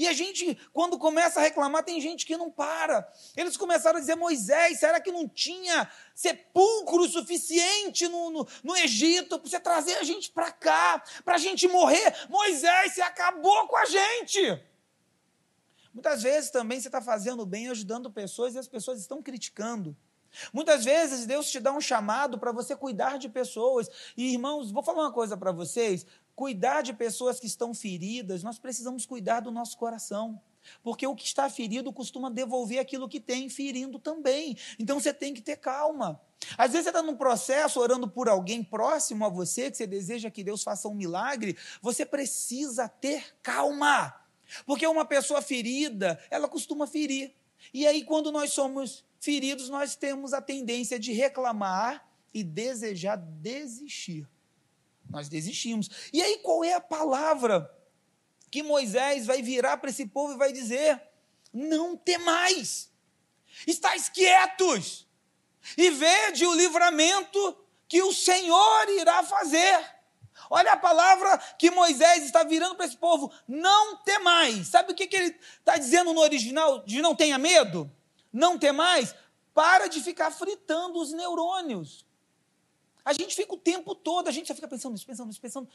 E 0.00 0.08
a 0.08 0.14
gente, 0.14 0.56
quando 0.72 0.98
começa 0.98 1.38
a 1.38 1.42
reclamar, 1.42 1.84
tem 1.84 2.00
gente 2.00 2.24
que 2.24 2.34
não 2.34 2.50
para. 2.50 3.06
Eles 3.36 3.54
começaram 3.54 3.98
a 3.98 4.00
dizer: 4.00 4.14
Moisés, 4.14 4.80
será 4.80 4.98
que 4.98 5.12
não 5.12 5.28
tinha 5.28 5.92
sepulcro 6.14 7.06
suficiente 7.06 8.08
no, 8.08 8.30
no, 8.30 8.48
no 8.64 8.76
Egito 8.78 9.38
para 9.38 9.50
você 9.50 9.60
trazer 9.60 9.98
a 9.98 10.02
gente 10.02 10.30
para 10.30 10.50
cá, 10.50 11.04
para 11.22 11.34
a 11.34 11.38
gente 11.38 11.68
morrer? 11.68 12.16
Moisés, 12.30 12.94
você 12.94 13.02
acabou 13.02 13.68
com 13.68 13.76
a 13.76 13.84
gente. 13.84 14.64
Muitas 15.92 16.22
vezes 16.22 16.48
também 16.48 16.80
você 16.80 16.88
está 16.88 17.02
fazendo 17.02 17.44
bem, 17.44 17.68
ajudando 17.68 18.10
pessoas 18.10 18.54
e 18.54 18.58
as 18.58 18.66
pessoas 18.66 19.00
estão 19.00 19.22
criticando. 19.22 19.94
Muitas 20.50 20.84
vezes 20.84 21.26
Deus 21.26 21.50
te 21.50 21.60
dá 21.60 21.72
um 21.72 21.80
chamado 21.80 22.38
para 22.38 22.52
você 22.52 22.74
cuidar 22.74 23.18
de 23.18 23.28
pessoas. 23.28 23.90
E 24.16 24.32
irmãos, 24.32 24.70
vou 24.70 24.82
falar 24.82 25.02
uma 25.02 25.12
coisa 25.12 25.36
para 25.36 25.52
vocês: 25.52 26.06
cuidar 26.40 26.80
de 26.80 26.94
pessoas 26.94 27.38
que 27.38 27.46
estão 27.46 27.74
feridas, 27.74 28.42
nós 28.42 28.58
precisamos 28.58 29.04
cuidar 29.04 29.40
do 29.40 29.50
nosso 29.50 29.76
coração. 29.76 30.40
Porque 30.82 31.06
o 31.06 31.14
que 31.14 31.26
está 31.26 31.50
ferido 31.50 31.92
costuma 31.92 32.30
devolver 32.30 32.78
aquilo 32.78 33.06
que 33.06 33.20
tem, 33.20 33.50
ferindo 33.50 33.98
também. 33.98 34.56
Então 34.78 34.98
você 34.98 35.12
tem 35.12 35.34
que 35.34 35.42
ter 35.42 35.56
calma. 35.56 36.18
Às 36.56 36.72
vezes 36.72 36.84
você 36.84 36.88
está 36.88 37.02
num 37.02 37.14
processo 37.14 37.78
orando 37.78 38.08
por 38.08 38.26
alguém 38.26 38.64
próximo 38.64 39.26
a 39.26 39.28
você, 39.28 39.70
que 39.70 39.76
você 39.76 39.86
deseja 39.86 40.30
que 40.30 40.42
Deus 40.42 40.62
faça 40.62 40.88
um 40.88 40.94
milagre, 40.94 41.58
você 41.82 42.06
precisa 42.06 42.88
ter 42.88 43.36
calma. 43.42 44.14
Porque 44.64 44.86
uma 44.86 45.04
pessoa 45.04 45.42
ferida, 45.42 46.18
ela 46.30 46.48
costuma 46.48 46.86
ferir. 46.86 47.34
E 47.74 47.86
aí, 47.86 48.02
quando 48.02 48.32
nós 48.32 48.50
somos 48.54 49.04
feridos, 49.20 49.68
nós 49.68 49.94
temos 49.94 50.32
a 50.32 50.40
tendência 50.40 50.98
de 50.98 51.12
reclamar 51.12 52.08
e 52.32 52.42
desejar 52.42 53.16
desistir 53.16 54.26
nós 55.10 55.28
desistimos. 55.28 55.90
E 56.12 56.22
aí, 56.22 56.38
qual 56.38 56.64
é 56.64 56.74
a 56.74 56.80
palavra 56.80 57.70
que 58.50 58.62
Moisés 58.62 59.26
vai 59.26 59.42
virar 59.42 59.76
para 59.76 59.90
esse 59.90 60.06
povo 60.06 60.34
e 60.34 60.38
vai 60.38 60.52
dizer? 60.52 61.00
Não 61.52 61.96
temais, 61.96 62.90
estáis 63.66 64.08
quietos 64.08 65.06
e 65.76 65.90
vede 65.90 66.46
o 66.46 66.54
livramento 66.54 67.56
que 67.88 68.02
o 68.02 68.12
Senhor 68.12 68.88
irá 68.90 69.22
fazer. 69.24 70.00
Olha 70.48 70.72
a 70.72 70.76
palavra 70.76 71.36
que 71.58 71.70
Moisés 71.70 72.24
está 72.24 72.42
virando 72.42 72.76
para 72.76 72.86
esse 72.86 72.96
povo: 72.96 73.32
não 73.46 73.96
temais. 73.96 74.68
Sabe 74.68 74.92
o 74.92 74.94
que, 74.94 75.06
que 75.06 75.16
ele 75.16 75.36
está 75.58 75.76
dizendo 75.76 76.12
no 76.14 76.20
original? 76.20 76.84
De 76.84 77.02
não 77.02 77.14
tenha 77.14 77.36
medo? 77.36 77.90
Não 78.32 78.58
temais? 78.58 79.14
Para 79.52 79.88
de 79.88 80.00
ficar 80.00 80.30
fritando 80.30 81.00
os 81.00 81.12
neurônios. 81.12 82.06
A 83.04 83.12
gente 83.12 83.34
fica 83.34 83.52
o 83.54 83.58
tempo 83.58 83.94
todo, 83.94 84.28
a 84.28 84.32
gente 84.32 84.48
já 84.48 84.54
fica 84.54 84.68
pensando 84.68 84.92
nisso, 84.92 85.06
pensando 85.06 85.28
nisso, 85.28 85.40
pensando. 85.40 85.68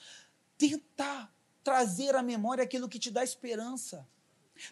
Tentar 0.57 1.33
trazer 1.63 2.15
à 2.15 2.21
memória 2.21 2.63
aquilo 2.63 2.87
que 2.87 2.99
te 2.99 3.09
dá 3.09 3.23
esperança. 3.23 4.07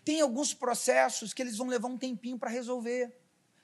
Tem 0.06 0.22
alguns 0.22 0.54
processos 0.54 1.34
que 1.34 1.42
eles 1.42 1.58
vão 1.58 1.68
levar 1.68 1.88
um 1.88 1.98
tempinho 1.98 2.38
para 2.38 2.50
resolver. 2.50 3.12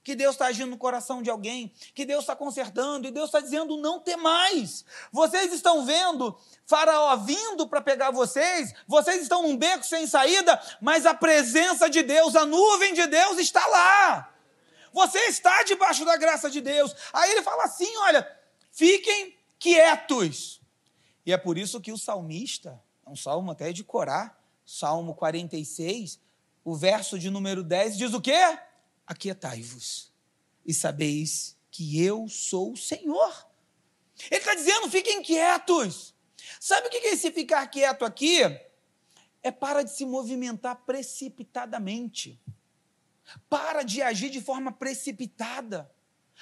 Que 0.03 0.15
Deus 0.15 0.35
está 0.35 0.47
agindo 0.47 0.69
no 0.69 0.77
coração 0.77 1.21
de 1.21 1.29
alguém, 1.29 1.71
que 1.93 2.05
Deus 2.05 2.21
está 2.21 2.35
consertando, 2.35 3.07
e 3.07 3.11
Deus 3.11 3.27
está 3.27 3.41
dizendo: 3.41 3.77
não 3.77 3.99
tem 3.99 4.15
mais. 4.15 4.85
Vocês 5.11 5.53
estão 5.53 5.85
vendo 5.85 6.35
Faraó 6.65 7.15
vindo 7.17 7.67
para 7.67 7.81
pegar 7.81 8.09
vocês, 8.09 8.73
vocês 8.87 9.21
estão 9.21 9.43
num 9.43 9.57
beco 9.57 9.83
sem 9.85 10.07
saída, 10.07 10.59
mas 10.81 11.05
a 11.05 11.13
presença 11.13 11.89
de 11.89 12.01
Deus, 12.01 12.35
a 12.35 12.45
nuvem 12.45 12.93
de 12.93 13.05
Deus 13.07 13.37
está 13.37 13.65
lá. 13.67 14.33
Você 14.93 15.19
está 15.25 15.63
debaixo 15.63 16.05
da 16.05 16.17
graça 16.17 16.49
de 16.49 16.61
Deus. 16.61 16.95
Aí 17.13 17.31
ele 17.31 17.43
fala 17.43 17.65
assim: 17.65 17.95
olha, 17.97 18.38
Fiquem 18.79 19.35
quietos. 19.59 20.61
E 21.25 21.33
é 21.33 21.37
por 21.37 21.57
isso 21.57 21.81
que 21.81 21.91
o 21.91 21.97
salmista, 21.97 22.81
é 23.05 23.09
um 23.09 23.15
salmo 23.15 23.51
até 23.51 23.73
de 23.73 23.83
Corá, 23.83 24.39
Salmo 24.65 25.13
46, 25.15 26.17
o 26.63 26.73
verso 26.77 27.19
de 27.19 27.29
número 27.29 27.61
10 27.61 27.97
diz 27.97 28.13
o 28.13 28.21
quê? 28.21 28.57
Aquietai-vos 29.05 30.13
e 30.65 30.73
sabeis 30.73 31.57
que 31.69 32.01
eu 32.01 32.29
sou 32.29 32.71
o 32.71 32.77
Senhor. 32.77 33.49
Ele 34.31 34.39
está 34.39 34.55
dizendo, 34.55 34.89
fiquem 34.89 35.21
quietos. 35.21 36.15
Sabe 36.57 36.87
o 36.87 36.89
que 36.89 36.97
é 36.99 37.13
esse 37.15 37.33
ficar 37.33 37.67
quieto 37.67 38.05
aqui? 38.05 38.43
É 39.43 39.51
para 39.51 39.83
de 39.83 39.91
se 39.91 40.05
movimentar 40.05 40.85
precipitadamente. 40.85 42.39
Para 43.49 43.83
de 43.83 44.01
agir 44.01 44.29
de 44.29 44.39
forma 44.39 44.71
precipitada. 44.71 45.91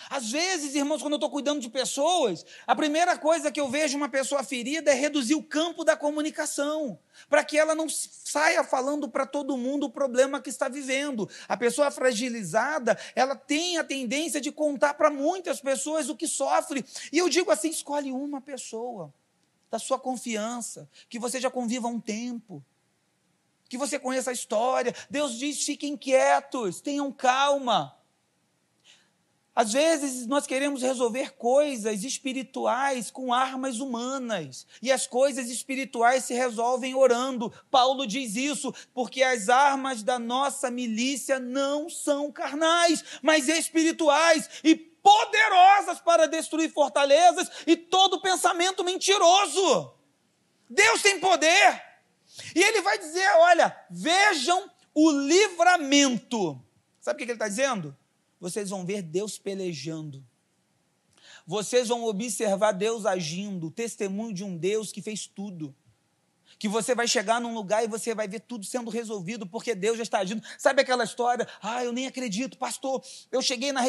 Às 0.10 0.32
vezes, 0.32 0.76
irmãos, 0.76 1.02
quando 1.02 1.14
eu 1.14 1.18
estou 1.18 1.30
cuidando 1.30 1.60
de 1.60 1.70
pessoas, 1.70 2.46
a 2.66 2.76
primeira 2.76 3.18
coisa 3.18 3.52
que 3.52 3.60
eu 3.60 3.68
vejo 3.68 3.98
uma 3.98 4.08
pessoa 4.08 4.44
ferida 4.44 4.92
é 4.92 4.94
reduzir 4.94 5.36
o 5.36 5.44
campo 5.44 5.84
da 5.84 5.98
comunicação, 5.98 7.00
para 7.30 7.44
que 7.44 7.58
ela 7.58 7.74
não 7.74 7.90
saia 7.90 8.64
falando 8.64 9.10
para 9.10 9.26
todo 9.26 9.58
mundo 9.58 9.88
o 9.88 9.90
problema 9.90 10.40
que 10.40 10.50
está 10.50 10.70
vivendo. 10.70 11.28
A 11.48 11.58
pessoa 11.58 11.90
fragilizada, 11.90 12.98
ela 13.16 13.36
tem 13.36 13.78
a 13.78 13.84
tendência 13.84 14.40
de 14.40 14.52
contar 14.52 14.94
para 14.94 15.10
muitas 15.10 15.60
pessoas 15.60 16.10
o 16.10 16.16
que 16.16 16.28
sofre. 16.28 16.86
E 17.12 17.18
eu 17.18 17.28
digo 17.28 17.52
assim: 17.52 17.70
escolhe 17.70 18.12
uma 18.12 18.40
pessoa 18.40 19.14
da 19.70 19.80
sua 19.80 20.00
confiança, 20.00 20.90
que 21.10 21.20
você 21.20 21.42
já 21.42 21.50
conviva 21.50 21.88
há 21.88 21.92
um 21.92 22.00
tempo, 22.00 22.64
que 23.68 23.78
você 23.78 24.00
conheça 24.00 24.30
a 24.30 24.34
história. 24.34 24.94
Deus 25.10 25.38
diz: 25.38 25.66
fiquem 25.66 25.98
quietos, 25.98 26.82
tenham 26.82 27.12
calma. 27.12 27.97
Às 29.58 29.74
vezes 29.74 30.28
nós 30.28 30.46
queremos 30.46 30.84
resolver 30.84 31.36
coisas 31.36 32.04
espirituais 32.04 33.10
com 33.10 33.34
armas 33.34 33.80
humanas, 33.80 34.68
e 34.84 34.92
as 34.92 35.08
coisas 35.08 35.50
espirituais 35.50 36.26
se 36.26 36.36
resolvem 36.36 36.94
orando. 36.94 37.52
Paulo 37.72 38.06
diz 38.06 38.36
isso, 38.36 38.72
porque 38.94 39.24
as 39.24 39.50
armas 39.50 40.04
da 40.04 40.20
nossa 40.20 40.70
milícia 40.70 41.40
não 41.40 41.90
são 41.90 42.32
carnais, 42.32 43.04
mas 43.24 43.48
espirituais 43.48 44.48
e 44.64 44.76
poderosas 44.76 46.00
para 46.02 46.28
destruir 46.28 46.72
fortalezas 46.72 47.50
e 47.66 47.76
todo 47.76 48.22
pensamento 48.22 48.84
mentiroso. 48.84 49.92
Deus 50.70 51.02
tem 51.02 51.20
poder. 51.20 51.82
E 52.54 52.62
ele 52.62 52.82
vai 52.82 53.00
dizer: 53.00 53.28
olha, 53.38 53.76
vejam 53.90 54.70
o 54.94 55.10
livramento. 55.10 56.64
Sabe 57.00 57.16
o 57.16 57.18
que 57.18 57.32
ele 57.32 57.34
está 57.34 57.48
dizendo? 57.48 57.98
Vocês 58.40 58.70
vão 58.70 58.86
ver 58.86 59.02
Deus 59.02 59.38
pelejando. 59.38 60.24
Vocês 61.46 61.88
vão 61.88 62.04
observar 62.04 62.72
Deus 62.72 63.06
agindo, 63.06 63.72
testemunho 63.72 64.34
de 64.34 64.44
um 64.44 64.58
Deus 64.58 64.92
que 64.92 65.02
fez 65.02 65.26
tudo. 65.26 65.76
Que 66.60 66.68
você 66.68 66.96
vai 66.96 67.08
chegar 67.08 67.40
num 67.40 67.54
lugar 67.54 67.84
e 67.84 67.88
você 67.88 68.16
vai 68.16 68.28
ver 68.28 68.40
tudo 68.40 68.66
sendo 68.66 68.90
resolvido, 68.90 69.46
porque 69.46 69.76
Deus 69.76 69.98
já 69.98 70.04
está 70.04 70.20
agindo. 70.20 70.42
Sabe 70.58 70.82
aquela 70.82 71.04
história? 71.04 71.48
Ah, 71.62 71.84
eu 71.84 71.94
nem 71.94 72.08
acredito, 72.08 72.58
pastor. 72.58 73.04
Eu 73.32 73.42
cheguei 73.42 73.72
na, 73.72 73.82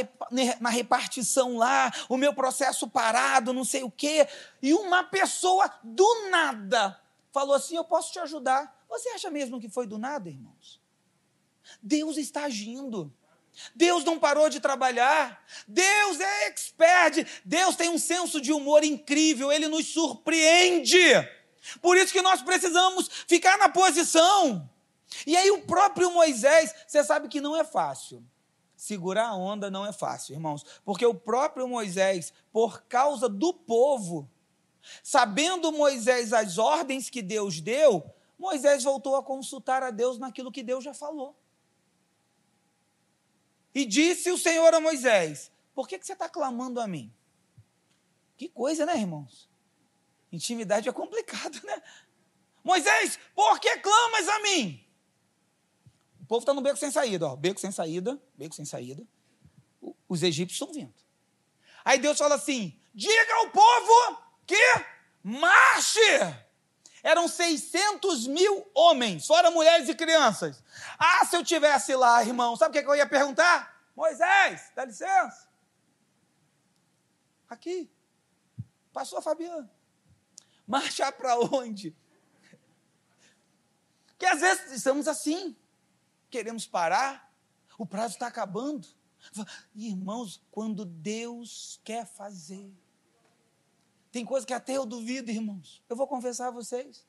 na 0.60 0.68
repartição 0.68 1.56
lá, 1.56 1.90
o 2.08 2.16
meu 2.16 2.34
processo 2.34 2.86
parado, 2.88 3.52
não 3.52 3.64
sei 3.64 3.82
o 3.82 3.90
quê. 3.90 4.28
E 4.62 4.74
uma 4.74 5.02
pessoa 5.02 5.70
do 5.82 6.28
nada 6.30 7.00
falou 7.32 7.54
assim: 7.54 7.76
Eu 7.76 7.84
posso 7.84 8.12
te 8.12 8.18
ajudar. 8.18 8.84
Você 8.88 9.08
acha 9.10 9.30
mesmo 9.30 9.60
que 9.60 9.68
foi 9.68 9.86
do 9.86 9.98
nada, 9.98 10.28
irmãos? 10.28 10.80
Deus 11.82 12.16
está 12.16 12.44
agindo. 12.44 13.12
Deus 13.74 14.04
não 14.04 14.18
parou 14.18 14.48
de 14.48 14.60
trabalhar. 14.60 15.44
Deus 15.66 16.20
é 16.20 16.46
expert. 16.46 17.26
Deus 17.44 17.76
tem 17.76 17.88
um 17.88 17.98
senso 17.98 18.40
de 18.40 18.52
humor 18.52 18.84
incrível. 18.84 19.50
Ele 19.52 19.68
nos 19.68 19.86
surpreende. 19.86 20.98
Por 21.80 21.96
isso 21.96 22.12
que 22.12 22.22
nós 22.22 22.42
precisamos 22.42 23.08
ficar 23.26 23.58
na 23.58 23.68
posição. 23.68 24.68
E 25.26 25.36
aí 25.36 25.50
o 25.50 25.62
próprio 25.62 26.10
Moisés, 26.12 26.74
você 26.86 27.02
sabe 27.02 27.28
que 27.28 27.40
não 27.40 27.56
é 27.56 27.64
fácil. 27.64 28.24
Segurar 28.76 29.28
a 29.28 29.34
onda 29.34 29.70
não 29.70 29.84
é 29.84 29.92
fácil, 29.92 30.34
irmãos, 30.34 30.64
porque 30.84 31.04
o 31.04 31.14
próprio 31.14 31.66
Moisés, 31.66 32.32
por 32.52 32.82
causa 32.82 33.28
do 33.28 33.52
povo, 33.52 34.30
sabendo 35.02 35.72
Moisés 35.72 36.32
as 36.32 36.58
ordens 36.58 37.10
que 37.10 37.20
Deus 37.20 37.60
deu, 37.60 38.08
Moisés 38.38 38.84
voltou 38.84 39.16
a 39.16 39.22
consultar 39.22 39.82
a 39.82 39.90
Deus 39.90 40.16
naquilo 40.16 40.52
que 40.52 40.62
Deus 40.62 40.84
já 40.84 40.94
falou. 40.94 41.36
E 43.74 43.84
disse 43.84 44.30
o 44.30 44.38
Senhor 44.38 44.72
a 44.74 44.80
Moisés: 44.80 45.50
Por 45.74 45.86
que, 45.86 45.98
que 45.98 46.06
você 46.06 46.12
está 46.12 46.28
clamando 46.28 46.80
a 46.80 46.86
mim? 46.86 47.12
Que 48.36 48.48
coisa, 48.48 48.86
né, 48.86 48.96
irmãos? 48.96 49.48
Intimidade 50.30 50.88
é 50.88 50.92
complicado, 50.92 51.60
né? 51.64 51.82
Moisés, 52.62 53.18
por 53.34 53.58
que 53.60 53.78
clamas 53.78 54.28
a 54.28 54.38
mim? 54.40 54.84
O 56.20 56.26
povo 56.26 56.40
está 56.40 56.52
no 56.52 56.60
beco 56.60 56.76
sem 56.76 56.90
saída, 56.90 57.26
ó. 57.26 57.36
Beco 57.36 57.60
sem 57.60 57.72
saída, 57.72 58.20
beco 58.36 58.54
sem 58.54 58.64
saída. 58.64 59.06
Os 60.08 60.22
egípcios 60.22 60.60
estão 60.60 60.72
vindo. 60.72 60.94
Aí 61.84 61.98
Deus 61.98 62.18
fala 62.18 62.34
assim: 62.34 62.78
diga 62.94 63.34
ao 63.36 63.50
povo 63.50 64.22
que 64.46 64.56
marche. 65.22 66.47
Eram 67.02 67.28
600 67.28 68.26
mil 68.26 68.68
homens, 68.74 69.26
fora 69.26 69.50
mulheres 69.50 69.88
e 69.88 69.94
crianças. 69.94 70.62
Ah, 70.98 71.24
se 71.24 71.36
eu 71.36 71.44
tivesse 71.44 71.94
lá, 71.94 72.22
irmão, 72.22 72.56
sabe 72.56 72.78
o 72.78 72.82
que 72.82 72.88
eu 72.88 72.96
ia 72.96 73.06
perguntar? 73.06 73.76
Moisés, 73.94 74.70
dá 74.74 74.84
licença. 74.84 75.48
Aqui. 77.48 77.90
Passou 78.92 79.18
a 79.18 79.22
Fabiana. 79.22 79.70
Marchar 80.66 81.12
para 81.12 81.38
onde? 81.38 81.96
Que 84.18 84.26
às 84.26 84.40
vezes 84.40 84.72
estamos 84.72 85.06
assim, 85.06 85.56
queremos 86.28 86.66
parar, 86.66 87.32
o 87.78 87.86
prazo 87.86 88.14
está 88.14 88.26
acabando. 88.26 88.86
Irmãos, 89.74 90.42
quando 90.50 90.84
Deus 90.84 91.80
quer 91.84 92.06
fazer, 92.06 92.72
tem 94.10 94.24
coisa 94.24 94.46
que 94.46 94.52
até 94.52 94.76
eu 94.76 94.86
duvido, 94.86 95.30
irmãos. 95.30 95.82
Eu 95.88 95.96
vou 95.96 96.06
confessar 96.06 96.48
a 96.48 96.50
vocês. 96.50 97.06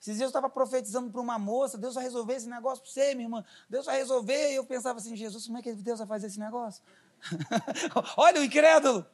Dias 0.00 0.20
eu 0.20 0.26
estava 0.26 0.50
profetizando 0.50 1.10
para 1.10 1.20
uma 1.20 1.38
moça, 1.38 1.78
Deus 1.78 1.94
vai 1.94 2.02
resolver 2.02 2.34
esse 2.34 2.48
negócio 2.48 2.82
para 2.82 2.92
você, 2.92 3.14
minha 3.14 3.26
irmã. 3.26 3.44
Deus 3.70 3.86
vai 3.86 3.98
resolver. 3.98 4.50
E 4.50 4.56
eu 4.56 4.64
pensava 4.64 4.98
assim, 4.98 5.14
Jesus, 5.14 5.46
como 5.46 5.58
é 5.58 5.62
que 5.62 5.72
Deus 5.74 5.98
vai 6.00 6.08
fazer 6.08 6.26
esse 6.26 6.40
negócio? 6.40 6.82
Olha 8.16 8.40
o 8.40 8.44
incrédulo. 8.44 9.06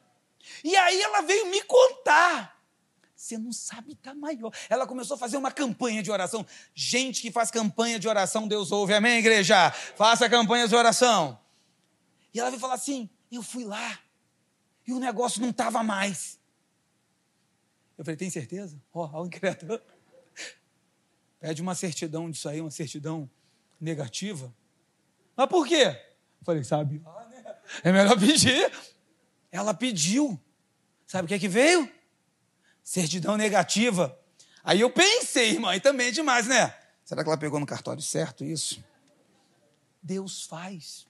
E 0.63 0.75
aí 0.75 0.99
ela 0.99 1.21
veio 1.21 1.45
me 1.51 1.61
contar. 1.63 2.59
Você 3.15 3.37
não 3.37 3.51
sabe 3.51 3.95
tá 3.95 4.15
maior. 4.15 4.51
Ela 4.67 4.87
começou 4.87 5.15
a 5.15 5.17
fazer 5.17 5.37
uma 5.37 5.51
campanha 5.51 6.01
de 6.01 6.09
oração. 6.09 6.45
Gente 6.73 7.21
que 7.21 7.31
faz 7.31 7.51
campanha 7.51 7.99
de 7.99 8.07
oração, 8.07 8.47
Deus 8.47 8.71
ouve. 8.71 8.93
Amém, 8.93 9.19
igreja? 9.19 9.69
Faça 9.71 10.29
campanha 10.29 10.67
de 10.67 10.75
oração. 10.75 11.37
E 12.33 12.39
ela 12.39 12.49
veio 12.49 12.61
falar 12.61 12.75
assim: 12.75 13.09
eu 13.31 13.43
fui 13.43 13.65
lá 13.65 13.99
e 14.87 14.93
o 14.93 14.99
negócio 14.99 15.41
não 15.41 15.49
estava 15.49 15.83
mais. 15.83 16.38
Eu 17.99 18.05
falei: 18.05 18.17
tem 18.17 18.29
certeza? 18.31 18.81
Ó, 18.91 19.21
oh, 19.21 19.25
incrédulo. 19.25 19.79
Pede 21.39 21.61
uma 21.61 21.75
certidão 21.75 22.31
disso 22.31 22.49
aí, 22.49 22.59
uma 22.59 22.71
certidão 22.71 23.29
negativa. 23.79 24.51
Mas 25.35 25.47
por 25.47 25.67
quê? 25.67 25.83
Eu 25.83 26.45
falei: 26.45 26.63
sabe? 26.63 27.03
É 27.83 27.91
melhor 27.91 28.17
pedir. 28.17 28.71
Ela 29.51 29.75
pediu. 29.75 30.39
Sabe 31.05 31.25
o 31.25 31.27
que 31.27 31.35
é 31.35 31.39
que 31.39 31.47
veio? 31.47 31.87
certidão 32.89 33.37
negativa. 33.37 34.17
Aí 34.63 34.81
eu 34.81 34.89
pensei, 34.89 35.51
irmã, 35.51 35.75
e 35.75 35.79
também 35.79 36.07
é 36.07 36.11
demais, 36.11 36.47
né? 36.47 36.73
Será 37.05 37.21
que 37.21 37.29
ela 37.29 37.37
pegou 37.37 37.59
no 37.59 37.65
cartório 37.65 38.01
certo 38.01 38.43
isso? 38.43 38.83
Deus 40.01 40.43
faz. 40.43 41.05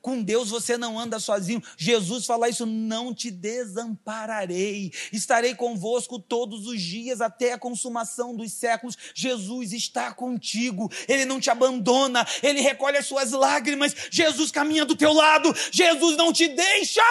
Com 0.00 0.22
Deus 0.22 0.50
você 0.50 0.76
não 0.76 0.98
anda 0.98 1.18
sozinho. 1.18 1.62
Jesus 1.76 2.26
fala 2.26 2.48
isso: 2.48 2.66
não 2.66 3.14
te 3.14 3.30
desampararei, 3.30 4.92
estarei 5.12 5.54
convosco 5.54 6.18
todos 6.18 6.66
os 6.66 6.80
dias 6.80 7.20
até 7.20 7.52
a 7.52 7.58
consumação 7.58 8.34
dos 8.34 8.52
séculos. 8.52 8.96
Jesus 9.14 9.72
está 9.72 10.12
contigo, 10.12 10.90
ele 11.08 11.24
não 11.24 11.40
te 11.40 11.50
abandona, 11.50 12.26
ele 12.42 12.60
recolhe 12.60 12.96
as 12.96 13.06
suas 13.06 13.32
lágrimas. 13.32 13.94
Jesus 14.10 14.50
caminha 14.50 14.84
do 14.84 14.96
teu 14.96 15.12
lado, 15.12 15.54
Jesus 15.70 16.16
não 16.16 16.32
te 16.32 16.48
deixa. 16.48 17.02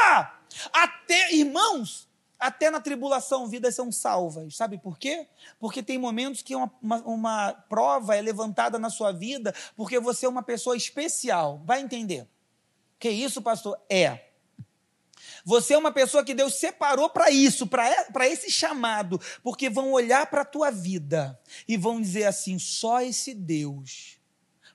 Até, 0.72 1.34
irmãos, 1.34 2.08
até 2.40 2.70
na 2.70 2.80
tribulação, 2.80 3.48
vidas 3.48 3.76
são 3.76 3.92
salvas. 3.92 4.56
Sabe 4.56 4.78
por 4.78 4.98
quê? 4.98 5.28
Porque 5.60 5.82
tem 5.82 5.98
momentos 5.98 6.42
que 6.42 6.56
uma, 6.56 6.72
uma, 6.82 6.98
uma, 7.04 7.54
prova 7.70 8.16
é 8.16 8.22
levantada 8.22 8.78
na 8.78 8.90
sua 8.90 9.12
vida 9.12 9.54
porque 9.76 10.00
você 10.00 10.26
é 10.26 10.30
uma 10.30 10.44
pessoa 10.44 10.76
especial. 10.76 11.62
Vai 11.66 11.82
entender. 11.82 12.28
Que 13.00 13.10
isso, 13.10 13.42
pastor? 13.42 13.80
É. 13.90 14.26
Você 15.44 15.74
é 15.74 15.78
uma 15.78 15.92
pessoa 15.92 16.26
que 16.26 16.34
Deus 16.34 16.56
separou 16.56 17.10
para 17.10 17.30
isso, 17.30 17.68
para 17.68 18.28
esse 18.28 18.52
chamado, 18.52 19.22
porque 19.44 19.70
vão 19.70 19.92
olhar 19.92 20.26
para 20.28 20.42
a 20.42 20.46
tua 20.46 20.72
vida 20.72 21.40
e 21.68 21.78
vão 21.78 22.02
dizer 22.02 22.26
assim: 22.26 22.58
só 22.58 23.02
esse 23.02 23.34
Deus 23.34 24.20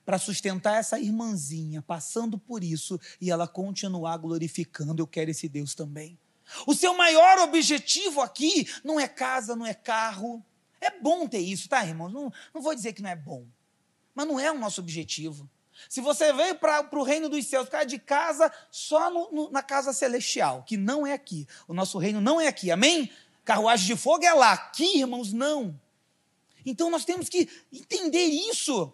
para 0.05 0.19
sustentar 0.19 0.79
essa 0.79 0.99
irmãzinha 0.99 1.83
passando 1.83 2.39
por 2.39 2.65
isso 2.65 3.01
e 3.21 3.31
ela 3.31 3.47
continuar 3.47 4.17
glorificando. 4.17 5.01
Eu 5.01 5.07
quero 5.07 5.31
esse 5.31 5.49
Deus 5.49 5.75
também. 5.75 6.19
O 6.67 6.75
seu 6.75 6.97
maior 6.97 7.39
objetivo 7.41 8.21
aqui 8.21 8.69
não 8.83 8.99
é 8.99 9.07
casa, 9.07 9.55
não 9.55 9.67
é 9.67 9.75
carro. 9.75 10.45
É 10.81 10.91
bom 10.99 11.29
ter 11.29 11.39
isso, 11.39 11.69
tá, 11.69 11.85
irmãos? 11.87 12.13
Não, 12.13 12.33
não 12.53 12.63
vou 12.63 12.75
dizer 12.75 12.93
que 12.93 13.03
não 13.03 13.11
é 13.11 13.17
bom. 13.17 13.47
Mas 14.15 14.27
não 14.27 14.41
é 14.41 14.51
o 14.51 14.59
nosso 14.59 14.81
objetivo. 14.81 15.49
Se 15.89 16.01
você 16.01 16.33
veio 16.33 16.55
para 16.55 16.89
o 16.93 17.03
reino 17.03 17.29
dos 17.29 17.47
céus, 17.47 17.65
ficar 17.67 17.85
de 17.85 17.99
casa 17.99 18.53
só 18.71 19.11
no, 19.11 19.31
no, 19.33 19.51
na 19.51 19.63
casa 19.63 19.93
celestial, 19.93 20.63
que 20.63 20.77
não 20.77 21.07
é 21.07 21.13
aqui. 21.13 21.47
O 21.67 21.75
nosso 21.75 21.99
reino 21.99 22.21
não 22.21 22.41
é 22.41 22.47
aqui, 22.47 22.71
amém? 22.71 23.11
Carruagem 23.45 23.87
de 23.87 23.97
fogo 23.97 24.25
é 24.25 24.33
lá. 24.33 24.53
Aqui, 24.53 24.99
irmãos, 24.99 25.33
não. 25.33 25.79
Então 26.65 26.91
nós 26.91 27.05
temos 27.05 27.29
que 27.29 27.49
entender 27.73 28.25
isso. 28.25 28.93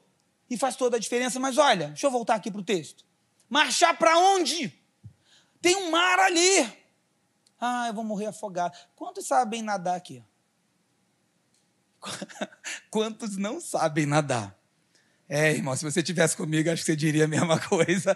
E 0.48 0.56
faz 0.56 0.76
toda 0.76 0.96
a 0.96 1.00
diferença. 1.00 1.40
Mas 1.40 1.58
olha, 1.58 1.88
deixa 1.88 2.06
eu 2.06 2.10
voltar 2.10 2.36
aqui 2.36 2.50
para 2.50 2.60
o 2.60 2.64
texto. 2.64 3.04
Marchar 3.48 3.96
para 3.98 4.18
onde? 4.18 4.72
Tem 5.60 5.76
um 5.76 5.90
mar 5.90 6.18
ali. 6.20 6.72
Ah, 7.60 7.88
eu 7.88 7.94
vou 7.94 8.04
morrer 8.04 8.26
afogado. 8.26 8.76
Quantos 8.94 9.26
sabem 9.26 9.62
nadar 9.62 9.96
aqui? 9.96 10.22
Quantos 12.90 13.36
não 13.36 13.60
sabem 13.60 14.06
nadar? 14.06 14.56
É, 15.28 15.50
irmão, 15.52 15.74
se 15.74 15.84
você 15.84 16.04
tivesse 16.04 16.36
comigo, 16.36 16.70
acho 16.70 16.82
que 16.82 16.86
você 16.86 16.94
diria 16.94 17.24
a 17.24 17.28
mesma 17.28 17.58
coisa. 17.68 18.14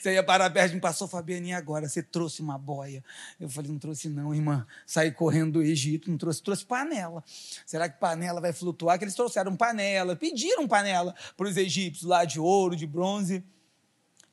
você 0.00 0.14
ia 0.14 0.22
perto 0.22 0.68
de 0.68 0.74
mim, 0.74 0.80
passou 0.80 1.06
Fabianinha 1.06 1.58
agora, 1.58 1.86
você 1.86 2.02
trouxe 2.02 2.40
uma 2.40 2.56
boia. 2.56 3.04
Eu 3.38 3.50
falei, 3.50 3.70
não 3.70 3.78
trouxe 3.78 4.08
não, 4.08 4.34
irmã. 4.34 4.66
Saí 4.86 5.12
correndo 5.12 5.52
do 5.52 5.62
Egito, 5.62 6.10
não 6.10 6.16
trouxe, 6.16 6.42
trouxe 6.42 6.64
panela. 6.64 7.22
Será 7.66 7.86
que 7.86 8.00
panela 8.00 8.40
vai 8.40 8.52
flutuar? 8.52 8.98
Que 8.98 9.04
eles 9.04 9.14
trouxeram 9.14 9.54
panela, 9.54 10.16
pediram 10.16 10.66
panela 10.66 11.14
para 11.36 11.46
os 11.46 11.56
egípcios 11.56 12.08
lá 12.08 12.24
de 12.24 12.40
ouro, 12.40 12.74
de 12.74 12.86
bronze. 12.86 13.44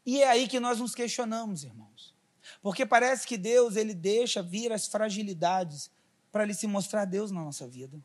E 0.05 0.23
é 0.23 0.29
aí 0.29 0.47
que 0.47 0.59
nós 0.59 0.79
nos 0.79 0.95
questionamos, 0.95 1.65
irmãos. 1.65 2.15
Porque 2.61 2.85
parece 2.85 3.27
que 3.27 3.37
Deus 3.37 3.75
ele 3.75 3.93
deixa 3.93 4.41
vir 4.41 4.71
as 4.71 4.87
fragilidades 4.87 5.91
para 6.31 6.43
ele 6.43 6.53
se 6.53 6.65
mostrar 6.65 7.03
Deus 7.03 7.29
na 7.29 7.43
nossa 7.43 7.67
vida. 7.67 7.99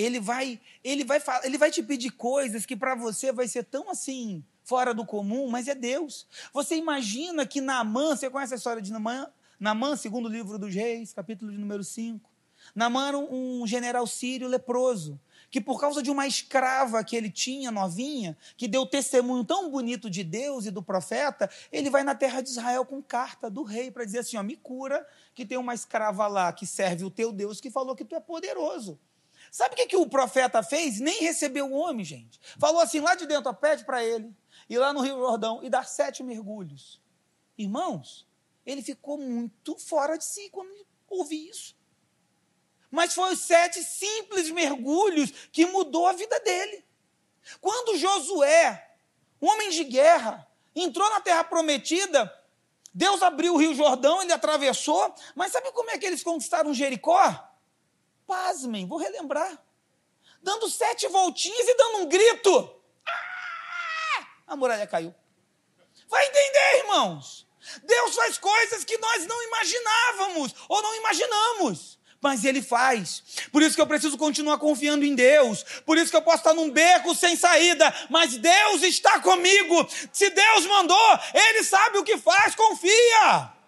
Ele 0.00 0.20
vai, 0.20 0.60
ele 0.82 1.04
vai, 1.04 1.22
ele 1.44 1.58
vai 1.58 1.70
te 1.70 1.82
pedir 1.82 2.10
coisas 2.10 2.64
que 2.64 2.76
para 2.76 2.94
você 2.94 3.32
vai 3.32 3.48
ser 3.48 3.64
tão 3.64 3.90
assim 3.90 4.44
fora 4.64 4.94
do 4.94 5.04
comum, 5.04 5.48
mas 5.48 5.68
é 5.68 5.74
Deus. 5.74 6.26
Você 6.52 6.76
imagina 6.76 7.46
que 7.46 7.60
Naamã, 7.60 8.16
você 8.16 8.30
conhece 8.30 8.54
a 8.54 8.56
história 8.56 8.82
de 8.82 8.90
Naamã? 8.90 9.28
Naamã, 9.58 9.96
segundo 9.96 10.28
livro 10.28 10.58
dos 10.58 10.74
Reis, 10.74 11.12
capítulo 11.12 11.50
de 11.50 11.58
número 11.58 11.82
5. 11.84 12.30
Naamã 12.74 13.08
era 13.08 13.18
um 13.18 13.66
general 13.66 14.06
sírio 14.06 14.48
leproso 14.48 15.20
que 15.50 15.60
por 15.60 15.80
causa 15.80 16.02
de 16.02 16.10
uma 16.10 16.26
escrava 16.26 17.02
que 17.02 17.16
ele 17.16 17.30
tinha, 17.30 17.70
novinha, 17.70 18.38
que 18.56 18.68
deu 18.68 18.86
testemunho 18.86 19.44
tão 19.44 19.68
bonito 19.68 20.08
de 20.08 20.22
Deus 20.22 20.64
e 20.64 20.70
do 20.70 20.82
profeta, 20.82 21.50
ele 21.72 21.90
vai 21.90 22.04
na 22.04 22.14
terra 22.14 22.40
de 22.40 22.50
Israel 22.50 22.84
com 22.84 23.02
carta 23.02 23.50
do 23.50 23.64
rei 23.64 23.90
para 23.90 24.04
dizer 24.04 24.20
assim: 24.20 24.36
ó, 24.36 24.42
me 24.42 24.56
cura, 24.56 25.04
que 25.34 25.44
tem 25.44 25.58
uma 25.58 25.74
escrava 25.74 26.26
lá 26.28 26.52
que 26.52 26.64
serve 26.64 27.04
o 27.04 27.10
teu 27.10 27.32
Deus, 27.32 27.60
que 27.60 27.70
falou 27.70 27.96
que 27.96 28.04
tu 28.04 28.14
é 28.14 28.20
poderoso. 28.20 28.98
Sabe 29.50 29.74
o 29.74 29.76
que, 29.76 29.86
que 29.86 29.96
o 29.96 30.08
profeta 30.08 30.62
fez? 30.62 31.00
Nem 31.00 31.20
recebeu 31.20 31.66
o 31.66 31.74
homem, 31.74 32.04
gente. 32.04 32.40
Falou 32.58 32.80
assim 32.80 33.00
lá 33.00 33.14
de 33.14 33.26
dentro: 33.26 33.50
ó, 33.50 33.52
pede 33.52 33.84
para 33.84 34.04
ele 34.04 34.34
ir 34.68 34.78
lá 34.78 34.92
no 34.92 35.00
Rio 35.00 35.18
Jordão 35.18 35.60
e 35.62 35.68
dar 35.68 35.86
sete 35.86 36.22
mergulhos. 36.22 37.00
Irmãos, 37.58 38.26
ele 38.64 38.82
ficou 38.82 39.18
muito 39.18 39.76
fora 39.76 40.16
de 40.16 40.24
si 40.24 40.48
quando 40.50 40.70
ouvi 41.08 41.48
isso. 41.48 41.76
Mas 42.90 43.14
foi 43.14 43.32
os 43.32 43.40
sete 43.40 43.82
simples 43.82 44.50
mergulhos 44.50 45.30
que 45.52 45.66
mudou 45.66 46.06
a 46.06 46.12
vida 46.12 46.38
dele. 46.40 46.84
Quando 47.60 47.98
Josué, 47.98 48.96
homem 49.40 49.70
de 49.70 49.84
guerra, 49.84 50.46
entrou 50.74 51.08
na 51.10 51.20
terra 51.20 51.44
prometida, 51.44 52.32
Deus 52.92 53.22
abriu 53.22 53.54
o 53.54 53.56
rio 53.56 53.74
Jordão, 53.74 54.22
ele 54.22 54.32
atravessou, 54.32 55.14
mas 55.34 55.52
sabe 55.52 55.70
como 55.72 55.90
é 55.90 55.98
que 55.98 56.06
eles 56.06 56.22
conquistaram 56.22 56.74
Jericó? 56.74 57.49
Pasmem, 58.30 58.86
vou 58.86 58.96
relembrar. 58.96 59.58
Dando 60.40 60.70
sete 60.70 61.08
voltinhas 61.08 61.66
e 61.66 61.76
dando 61.76 61.98
um 61.98 62.06
grito. 62.06 62.80
Ah! 63.04 64.26
A 64.46 64.54
muralha 64.54 64.86
caiu. 64.86 65.12
Vai 66.08 66.24
entender, 66.28 66.78
irmãos? 66.84 67.44
Deus 67.82 68.14
faz 68.14 68.38
coisas 68.38 68.84
que 68.84 68.96
nós 68.98 69.26
não 69.26 69.42
imaginávamos 69.42 70.54
ou 70.68 70.80
não 70.80 70.94
imaginamos. 70.94 71.98
mas 72.22 72.44
Ele 72.44 72.62
faz. 72.62 73.24
Por 73.50 73.62
isso 73.62 73.74
que 73.74 73.80
eu 73.80 73.86
preciso 73.88 74.16
continuar 74.16 74.58
confiando 74.58 75.04
em 75.04 75.16
Deus. 75.16 75.64
Por 75.84 75.98
isso 75.98 76.12
que 76.12 76.16
eu 76.16 76.22
posso 76.22 76.38
estar 76.38 76.54
num 76.54 76.70
beco 76.70 77.12
sem 77.16 77.34
saída, 77.34 77.92
mas 78.08 78.36
Deus 78.36 78.84
está 78.84 79.18
comigo. 79.18 79.88
Se 80.12 80.30
Deus 80.30 80.66
mandou, 80.66 81.18
Ele 81.34 81.64
sabe 81.64 81.98
o 81.98 82.04
que 82.04 82.16
faz, 82.16 82.54
confia. 82.54 83.58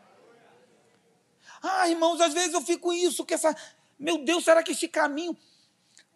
Ah, 1.62 1.88
irmãos, 1.88 2.20
às 2.20 2.34
vezes 2.34 2.54
eu 2.54 2.60
fico 2.60 2.92
isso, 2.92 3.24
que 3.24 3.34
essa. 3.34 3.56
Meu 4.02 4.18
Deus, 4.18 4.42
será 4.42 4.64
que 4.64 4.72
esse 4.72 4.88
caminho 4.88 5.36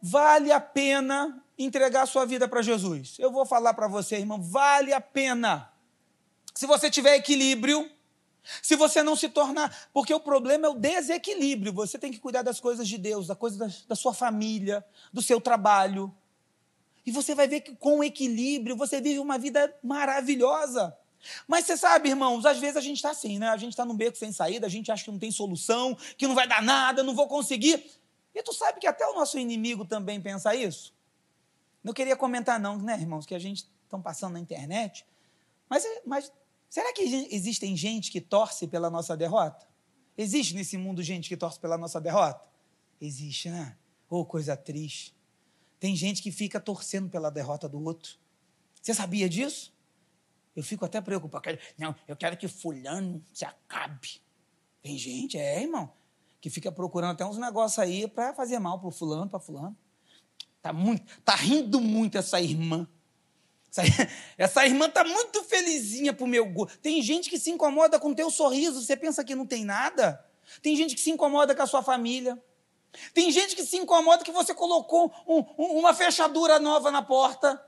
vale 0.03 0.51
a 0.51 0.61
pena 0.61 1.41
entregar 1.57 2.03
a 2.03 2.07
sua 2.07 2.27
vida 2.27 2.49
para 2.49 2.61
Jesus? 2.61 3.15
Eu 3.17 3.31
vou 3.31 3.47
falar 3.47 3.75
para 3.75 3.87
você, 3.87 4.17
irmão, 4.17 4.43
vale 4.43 4.93
a 4.93 5.01
pena. 5.01 5.73
Se 6.53 6.67
você 6.67 6.91
tiver 6.91 7.15
equilíbrio, 7.15 7.89
se 8.61 8.75
você 8.75 9.05
não 9.05 9.15
se 9.15 9.29
tornar. 9.29 9.89
Porque 9.93 10.13
o 10.13 10.19
problema 10.19 10.67
é 10.67 10.71
o 10.71 10.75
desequilíbrio. 10.75 11.73
Você 11.75 11.97
tem 11.97 12.11
que 12.11 12.19
cuidar 12.19 12.43
das 12.43 12.59
coisas 12.59 12.89
de 12.89 12.99
Deus, 12.99 13.29
da 13.29 13.37
coisa 13.37 13.57
da, 13.57 13.73
da 13.87 13.95
sua 13.95 14.13
família, 14.13 14.85
do 15.13 15.23
seu 15.23 15.41
trabalho. 15.41 16.13
E 17.07 17.13
você 17.13 17.37
vai 17.37 17.47
ver 17.47 17.61
que 17.61 17.77
com 17.77 18.03
equilíbrio 18.03 18.75
você 18.75 19.01
vive 19.01 19.21
uma 19.21 19.39
vida 19.39 19.73
maravilhosa. 19.81 20.93
Mas 21.47 21.67
você 21.67 21.77
sabe, 21.77 22.09
irmãos, 22.09 22.45
às 22.45 22.59
vezes 22.59 22.77
a 22.77 22.81
gente 22.81 22.97
está 22.97 23.11
assim, 23.11 23.39
né? 23.39 23.49
A 23.49 23.57
gente 23.57 23.73
está 23.73 23.85
num 23.85 23.97
beco 23.97 24.17
sem 24.17 24.33
saída, 24.33 24.67
a 24.67 24.71
gente 24.71 24.91
acha 24.91 25.05
que 25.05 25.11
não 25.11 25.19
tem 25.19 25.31
solução, 25.31 25.97
que 26.17 26.27
não 26.27 26.35
vai 26.35 26.47
dar 26.47 26.63
nada, 26.63 27.03
não 27.03 27.15
vou 27.15 27.27
conseguir. 27.29 27.85
E 28.35 28.43
tu 28.43 28.53
sabe 28.53 28.81
que 28.81 28.87
até 28.87 29.07
o 29.07 29.15
nosso 29.15 29.39
inimigo 29.39 29.85
também 29.85 30.21
pensa 30.21 30.55
isso? 30.55 30.95
Não 31.83 31.93
queria 31.93 32.17
comentar, 32.17 32.59
não, 32.61 32.79
né, 32.79 32.99
irmãos, 33.01 33.25
que 33.25 33.35
a 33.35 33.39
gente 33.39 33.69
estão 33.85 34.03
passando 34.03 34.35
na 34.35 34.41
internet. 34.41 35.07
Mas, 35.69 35.85
mas 36.05 36.33
Será 36.69 36.93
que 36.93 37.03
existem 37.31 37.77
gente 37.77 38.11
que 38.11 38.21
torce 38.21 38.67
pela 38.67 38.91
nossa 38.91 39.17
derrota? 39.17 39.67
Existe 40.17 40.55
nesse 40.55 40.77
mundo 40.77 41.03
gente 41.03 41.29
que 41.29 41.37
torce 41.37 41.59
pela 41.59 41.79
nossa 41.79 42.01
derrota? 42.01 42.45
Existe, 43.01 43.51
né? 43.51 43.77
Ô, 44.09 44.21
oh, 44.21 44.25
coisa 44.25 44.57
triste. 44.57 45.15
Tem 45.79 45.95
gente 45.95 46.23
que 46.23 46.33
fica 46.33 46.59
torcendo 46.59 47.09
pela 47.09 47.31
derrota 47.31 47.69
do 47.69 47.83
outro. 47.83 48.19
Você 48.81 48.95
sabia 48.95 49.29
disso? 49.29 49.75
Eu 50.57 50.63
fico 50.63 50.85
até 50.87 51.01
preocupado. 51.03 51.59
Não, 51.79 51.95
eu 52.09 52.17
quero 52.17 52.37
que 52.37 52.49
fulano 52.49 53.23
se 53.33 53.45
acabe. 53.45 54.23
Tem 54.83 54.97
gente, 54.97 55.37
é, 55.37 55.63
irmão, 55.63 55.93
que 56.41 56.49
fica 56.49 56.73
procurando 56.73 57.13
até 57.13 57.27
uns 57.27 57.37
negócios 57.37 57.79
aí 57.79 58.09
para 58.09 58.33
fazer 58.33 58.59
mal 58.59 58.81
pro 58.81 58.91
fulano, 58.91 59.29
para 59.29 59.39
fulano. 59.39 59.77
Tá 60.63 60.73
muito, 60.73 61.05
tá 61.23 61.35
rindo 61.35 61.81
muito 61.81 62.17
essa 62.17 62.41
irmã. 62.41 62.89
Essa, 63.71 63.83
essa 64.39 64.67
irmã 64.67 64.87
está 64.87 65.05
muito 65.05 65.45
felizinha 65.45 66.13
pro 66.13 66.27
meu 66.27 66.47
gosto. 66.47 66.79
Tem 66.79 67.03
gente 67.03 67.29
que 67.29 67.39
se 67.39 67.51
incomoda 67.51 68.01
com 68.01 68.15
teu 68.15 68.31
sorriso, 68.31 68.81
você 68.81 68.97
pensa 68.97 69.23
que 69.23 69.35
não 69.35 69.47
tem 69.47 69.65
nada? 69.65 70.25
Tem 70.63 70.75
gente 70.75 70.95
que 70.95 71.01
se 71.01 71.11
incomoda 71.11 71.55
com 71.55 71.63
a 71.63 71.67
sua 71.67 71.83
família. 71.83 72.43
Tem 73.13 73.31
gente 73.31 73.55
que 73.55 73.63
se 73.63 73.77
incomoda 73.77 74.25
que 74.25 74.33
você 74.33 74.55
colocou 74.55 75.13
um, 75.27 75.39
um, 75.59 75.79
uma 75.79 75.93
fechadura 75.93 76.59
nova 76.59 76.91
na 76.91 77.03
porta. 77.03 77.63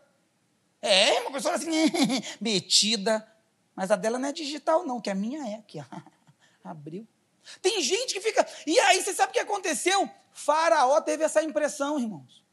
É, 0.80 1.20
uma 1.20 1.32
pessoa 1.32 1.54
assim, 1.54 1.70
metida. 2.40 3.26
Mas 3.74 3.90
a 3.90 3.96
dela 3.96 4.18
não 4.18 4.28
é 4.28 4.32
digital, 4.32 4.84
não, 4.84 5.00
que 5.00 5.10
a 5.10 5.14
minha 5.14 5.46
é 5.46 5.54
aqui. 5.56 5.78
Abriu. 6.62 7.06
Tem 7.62 7.80
gente 7.80 8.14
que 8.14 8.20
fica. 8.20 8.46
E 8.66 8.78
aí, 8.78 9.02
você 9.02 9.14
sabe 9.14 9.30
o 9.30 9.32
que 9.32 9.38
aconteceu? 9.38 10.08
Faraó 10.32 11.00
teve 11.00 11.24
essa 11.24 11.42
impressão, 11.42 11.98
irmãos. 11.98 12.44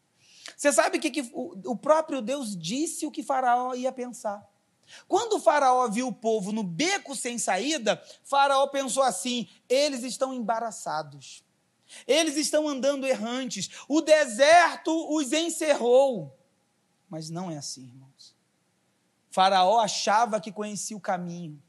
Você 0.55 0.71
sabe 0.71 0.99
que, 0.99 1.11
que 1.11 1.21
o, 1.33 1.71
o 1.71 1.75
próprio 1.75 2.21
Deus 2.21 2.55
disse 2.57 3.05
o 3.05 3.11
que 3.11 3.23
Faraó 3.23 3.73
ia 3.73 3.91
pensar. 3.91 4.47
Quando 5.07 5.33
o 5.33 5.39
Faraó 5.39 5.87
viu 5.89 6.07
o 6.07 6.13
povo 6.13 6.51
no 6.51 6.63
beco 6.63 7.15
sem 7.15 7.37
saída, 7.37 8.01
Faraó 8.23 8.67
pensou 8.67 9.03
assim: 9.03 9.47
eles 9.67 10.03
estão 10.03 10.33
embaraçados, 10.33 11.43
eles 12.07 12.37
estão 12.37 12.67
andando 12.67 13.05
errantes, 13.05 13.69
o 13.87 14.01
deserto 14.01 14.91
os 15.13 15.33
encerrou. 15.33 16.37
Mas 17.09 17.29
não 17.29 17.51
é 17.51 17.57
assim, 17.57 17.87
irmãos. 17.87 18.04
Faraó 19.35 19.79
achava 19.79 20.39
que 20.39 20.49
conhecia 20.49 20.95
o 20.95 21.01
caminho. 21.01 21.61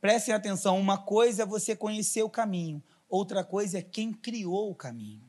Prestem 0.00 0.34
atenção: 0.34 0.80
uma 0.80 0.96
coisa 0.96 1.42
é 1.42 1.46
você 1.46 1.76
conhecer 1.76 2.22
o 2.22 2.30
caminho, 2.30 2.82
outra 3.06 3.44
coisa 3.44 3.80
é 3.80 3.82
quem 3.82 4.14
criou 4.14 4.70
o 4.70 4.74
caminho. 4.74 5.22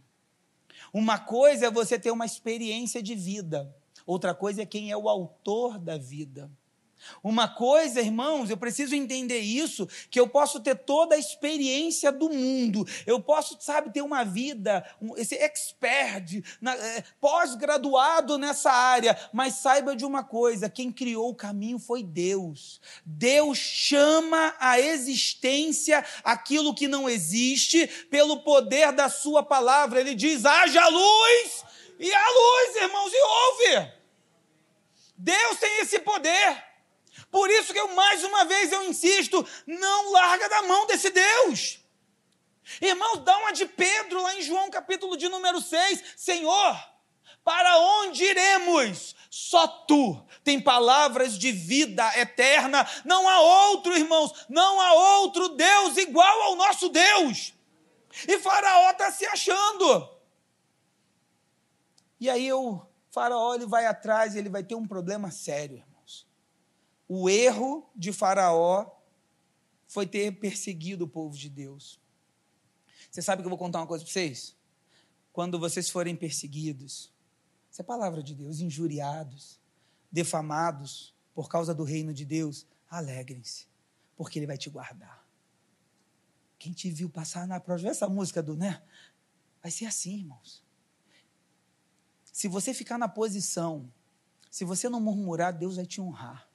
Uma 0.94 1.20
coisa 1.20 1.66
é 1.66 1.70
você 1.72 2.00
ter 2.00 2.10
uma 2.10 2.26
experiência 2.26 3.04
de 3.04 3.16
vida, 3.16 3.70
outra 4.06 4.34
coisa 4.34 4.62
é 4.62 4.66
quem 4.66 4.92
é 4.92 4.96
o 4.96 5.10
autor 5.10 5.78
da 5.78 5.98
vida. 5.98 6.50
Uma 7.24 7.48
coisa, 7.48 8.02
irmãos, 8.02 8.50
eu 8.50 8.58
preciso 8.58 8.96
entender 8.96 9.40
isso, 9.40 9.88
que 10.10 10.20
eu 10.20 10.28
posso 10.28 10.60
ter 10.60 10.76
toda 10.76 11.16
a 11.16 11.20
experiência 11.20 12.12
do 12.12 12.30
mundo, 12.30 12.86
eu 13.06 13.20
posso, 13.20 13.58
sabe, 13.60 13.92
ter 13.92 14.02
uma 14.02 14.24
vida, 14.24 14.86
um, 15.02 15.18
esse 15.18 15.36
expert, 15.36 16.44
é, 16.66 17.04
pós-graduado 17.20 18.38
nessa 18.38 18.72
área, 18.72 19.18
mas 19.32 19.56
saiba 19.56 19.96
de 19.96 20.06
uma 20.06 20.24
coisa: 20.24 20.70
quem 20.70 20.92
criou 20.92 21.30
o 21.30 21.36
caminho 21.36 21.80
foi 21.80 22.04
Deus. 22.04 22.82
Deus 23.06 23.58
chama 23.58 24.56
a 24.60 24.80
existência 24.80 26.06
aquilo 26.24 26.76
que 26.76 26.88
não 26.88 27.10
existe 27.10 27.88
pelo 28.10 28.42
poder 28.42 28.92
da 28.92 29.10
Sua 29.10 29.44
palavra. 29.44 30.00
Ele 30.00 30.16
diz: 30.16 30.46
haja 30.46 30.88
luz, 30.88 31.66
e 32.00 32.14
a 32.14 32.30
luz, 32.30 32.76
irmãos, 32.76 33.12
e 33.14 33.22
ouve. 33.22 33.92
Deus 35.18 35.58
tem 35.60 35.80
esse 35.80 36.00
poder. 36.00 36.73
Por 37.30 37.50
isso 37.50 37.74
que 37.74 37.80
eu 37.80 37.94
mais 37.94 38.24
uma 38.24 38.46
vez 38.46 38.72
eu 38.72 38.84
insisto, 38.84 39.46
não 39.66 40.12
larga 40.12 40.50
da 40.50 40.62
mão 40.64 40.86
desse 40.88 41.10
Deus. 41.10 41.80
Irmãos, 42.82 43.20
dá 43.20 43.38
uma 43.38 43.52
de 43.52 43.66
Pedro 43.66 44.22
lá 44.22 44.36
em 44.36 44.42
João 44.42 44.70
capítulo 44.70 45.18
de 45.18 45.28
número 45.30 45.62
6. 45.62 46.04
Senhor, 46.16 46.78
para 47.44 47.78
onde 47.78 48.24
iremos? 48.24 49.16
Só 49.30 49.68
tu 49.68 50.26
tem 50.44 50.62
palavras 50.62 51.38
de 51.38 51.52
vida 51.52 52.08
eterna. 52.18 52.88
Não 53.04 53.28
há 53.28 53.40
outro, 53.40 53.96
irmãos, 53.96 54.46
não 54.50 54.80
há 54.80 54.94
outro 54.94 55.50
Deus 55.50 55.98
igual 55.98 56.42
ao 56.44 56.56
nosso 56.56 56.90
Deus. 56.90 57.54
E 58.28 58.40
Faraó 58.40 58.92
está 58.92 59.12
se 59.12 59.26
achando. 59.26 60.10
E 62.20 62.30
aí 62.30 62.52
o 62.54 62.82
Faraó 63.12 63.54
ele 63.56 63.66
vai 63.66 63.86
atrás 63.86 64.36
ele 64.36 64.50
vai 64.50 64.64
ter 64.64 64.76
um 64.76 64.88
problema 64.88 65.30
sério 65.30 65.84
o 67.08 67.30
erro 67.30 67.90
de 67.96 68.14
Faraó 68.14 68.90
foi 69.88 70.08
ter 70.08 70.32
perseguido 70.40 71.06
o 71.06 71.08
povo 71.08 71.38
de 71.38 71.50
Deus. 71.50 72.00
Você 73.12 73.22
sabe 73.22 73.42
que 73.42 73.46
eu 73.46 73.50
vou 73.50 73.58
contar 73.58 73.80
uma 73.80 73.88
coisa 73.88 74.04
para 74.04 74.12
vocês? 74.12 74.56
Quando 75.32 75.60
vocês 75.60 75.90
forem 75.90 76.16
perseguidos, 76.16 77.12
isso 77.70 77.82
é 77.82 77.84
palavra 77.84 78.24
de 78.24 78.34
Deus, 78.34 78.60
injuriados, 78.60 79.60
defamados 80.12 81.14
por 81.34 81.50
causa 81.50 81.74
do 81.74 81.84
reino 81.84 82.14
de 82.14 82.24
Deus, 82.26 82.66
alegrem-se, 82.90 83.68
porque 84.16 84.40
Ele 84.40 84.48
vai 84.48 84.58
te 84.58 84.70
guardar. 84.70 85.28
Quem 86.58 86.72
te 86.72 86.90
viu 86.90 87.10
passar 87.10 87.48
na 87.48 87.60
prova, 87.60 87.88
essa 87.88 88.08
música 88.08 88.42
do, 88.42 88.56
né? 88.56 88.82
Vai 89.62 89.72
ser 89.72 89.86
assim, 89.86 90.20
irmãos. 90.20 90.64
Se 92.32 92.48
você 92.48 92.74
ficar 92.74 92.98
na 92.98 93.10
posição, 93.10 93.92
se 94.50 94.64
você 94.64 94.88
não 94.88 95.02
murmurar, 95.02 95.52
Deus 95.56 95.76
vai 95.76 95.86
te 95.86 96.00
honrar 96.00 96.53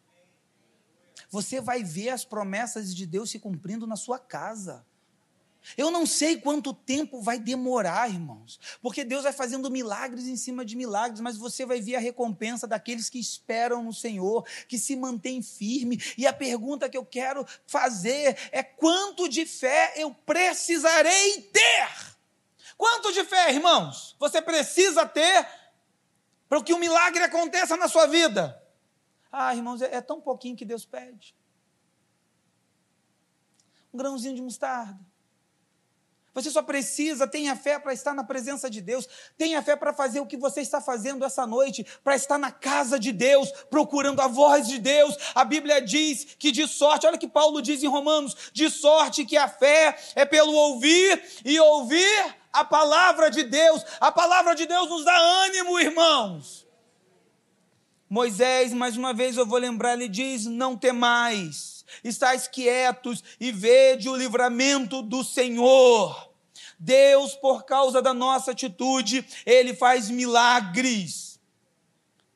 você 1.30 1.60
vai 1.60 1.82
ver 1.82 2.10
as 2.10 2.24
promessas 2.24 2.94
de 2.94 3.06
Deus 3.06 3.30
se 3.30 3.38
cumprindo 3.38 3.86
na 3.86 3.96
sua 3.96 4.18
casa. 4.18 4.84
Eu 5.76 5.90
não 5.90 6.06
sei 6.06 6.40
quanto 6.40 6.72
tempo 6.72 7.20
vai 7.20 7.38
demorar, 7.38 8.08
irmãos, 8.08 8.58
porque 8.80 9.04
Deus 9.04 9.24
vai 9.24 9.32
fazendo 9.32 9.70
milagres 9.70 10.26
em 10.26 10.36
cima 10.36 10.64
de 10.64 10.76
milagres, 10.76 11.20
mas 11.20 11.36
você 11.36 11.66
vai 11.66 11.80
ver 11.80 11.96
a 11.96 12.00
recompensa 12.00 12.66
daqueles 12.66 13.10
que 13.10 13.18
esperam 13.18 13.82
no 13.82 13.92
Senhor, 13.92 14.46
que 14.66 14.78
se 14.78 14.96
mantêm 14.96 15.42
firme. 15.42 16.00
E 16.16 16.26
a 16.26 16.32
pergunta 16.32 16.88
que 16.88 16.96
eu 16.96 17.04
quero 17.04 17.46
fazer 17.66 18.38
é: 18.50 18.62
quanto 18.62 19.28
de 19.28 19.44
fé 19.44 19.92
eu 19.96 20.14
precisarei 20.14 21.42
ter? 21.42 22.16
Quanto 22.76 23.12
de 23.12 23.24
fé, 23.24 23.52
irmãos, 23.52 24.14
você 24.18 24.40
precisa 24.40 25.04
ter 25.04 25.46
para 26.48 26.62
que 26.62 26.72
o 26.72 26.78
milagre 26.78 27.22
aconteça 27.24 27.76
na 27.76 27.88
sua 27.88 28.06
vida? 28.06 28.62
Ah, 29.30 29.54
irmãos, 29.54 29.82
é, 29.82 29.94
é 29.96 30.00
tão 30.00 30.20
pouquinho 30.20 30.56
que 30.56 30.64
Deus 30.64 30.84
pede. 30.84 31.34
Um 33.92 33.98
grãozinho 33.98 34.34
de 34.34 34.42
mostarda. 34.42 34.98
Você 36.34 36.52
só 36.52 36.62
precisa, 36.62 37.26
tenha 37.26 37.56
fé 37.56 37.80
para 37.80 37.92
estar 37.92 38.14
na 38.14 38.22
presença 38.22 38.70
de 38.70 38.80
Deus, 38.80 39.08
tenha 39.36 39.60
fé 39.60 39.74
para 39.74 39.92
fazer 39.92 40.20
o 40.20 40.26
que 40.26 40.36
você 40.36 40.60
está 40.60 40.80
fazendo 40.80 41.24
essa 41.24 41.44
noite, 41.44 41.84
para 42.04 42.14
estar 42.14 42.38
na 42.38 42.52
casa 42.52 42.96
de 42.96 43.10
Deus, 43.10 43.50
procurando 43.68 44.20
a 44.20 44.28
voz 44.28 44.68
de 44.68 44.78
Deus. 44.78 45.16
A 45.34 45.44
Bíblia 45.44 45.82
diz 45.82 46.36
que 46.38 46.52
de 46.52 46.68
sorte, 46.68 47.08
olha 47.08 47.18
que 47.18 47.26
Paulo 47.26 47.60
diz 47.60 47.82
em 47.82 47.88
Romanos, 47.88 48.36
de 48.52 48.70
sorte 48.70 49.24
que 49.24 49.36
a 49.36 49.48
fé 49.48 49.98
é 50.14 50.24
pelo 50.24 50.52
ouvir 50.52 51.20
e 51.44 51.58
ouvir 51.58 52.36
a 52.52 52.64
palavra 52.64 53.30
de 53.30 53.42
Deus. 53.42 53.84
A 53.98 54.12
palavra 54.12 54.54
de 54.54 54.64
Deus 54.64 54.88
nos 54.88 55.04
dá 55.04 55.16
ânimo, 55.16 55.80
irmãos. 55.80 56.67
Moisés, 58.08 58.72
mais 58.72 58.96
uma 58.96 59.12
vez 59.12 59.36
eu 59.36 59.46
vou 59.46 59.58
lembrar, 59.58 59.94
ele 59.94 60.08
diz: 60.08 60.46
Não 60.46 60.76
temais, 60.76 61.84
estáis 62.02 62.48
quietos 62.48 63.22
e 63.38 63.52
vede 63.52 64.08
o 64.08 64.16
livramento 64.16 65.02
do 65.02 65.22
Senhor. 65.22 66.28
Deus, 66.78 67.34
por 67.34 67.64
causa 67.64 68.00
da 68.00 68.14
nossa 68.14 68.52
atitude, 68.52 69.26
ele 69.44 69.74
faz 69.74 70.08
milagres. 70.08 71.40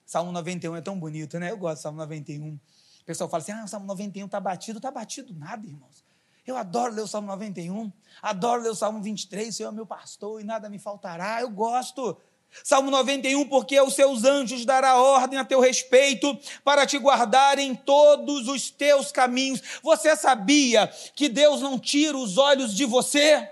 Salmo 0.05 0.33
91 0.33 0.77
é 0.77 0.81
tão 0.81 0.99
bonito, 0.99 1.39
né? 1.39 1.51
Eu 1.51 1.57
gosto 1.57 1.79
do 1.79 1.83
Salmo 1.83 1.99
91. 1.99 2.55
O 2.55 2.61
pessoal 3.07 3.31
fala 3.31 3.43
assim: 3.43 3.53
ah, 3.53 3.65
o 3.65 3.69
Salmo 3.69 3.87
91 3.87 4.27
está 4.27 4.41
batido. 4.41 4.79
Está 4.79 4.91
batido 4.91 5.33
nada, 5.35 5.67
irmãos. 5.67 6.05
Eu 6.47 6.57
adoro 6.57 6.93
ler 6.93 7.03
o 7.03 7.07
Salmo 7.07 7.29
91, 7.29 7.93
adoro 8.21 8.63
ler 8.63 8.71
o 8.71 8.75
Salmo 8.75 9.01
23, 9.01 9.55
Senhor 9.55 9.69
é 9.69 9.73
meu 9.73 9.87
pastor 9.87 10.41
e 10.41 10.45
nada 10.45 10.69
me 10.69 10.79
faltará. 10.79 11.41
Eu 11.41 11.51
gosto. 11.51 12.17
Salmo 12.63 12.91
91, 12.91 13.49
porque 13.49 13.77
aos 13.77 13.95
seus 13.95 14.25
anjos 14.25 14.65
dará 14.65 14.97
ordem 14.97 15.39
a 15.39 15.45
teu 15.45 15.59
respeito 15.59 16.39
para 16.63 16.87
te 16.87 16.99
guardar 16.99 17.59
em 17.59 17.75
todos 17.75 18.47
os 18.47 18.71
teus 18.71 19.11
caminhos. 19.11 19.63
Você 19.83 20.15
sabia 20.15 20.87
que 21.15 21.29
Deus 21.29 21.61
não 21.61 21.79
tira 21.79 22.17
os 22.17 22.37
olhos 22.37 22.75
de 22.75 22.85
você? 22.85 23.51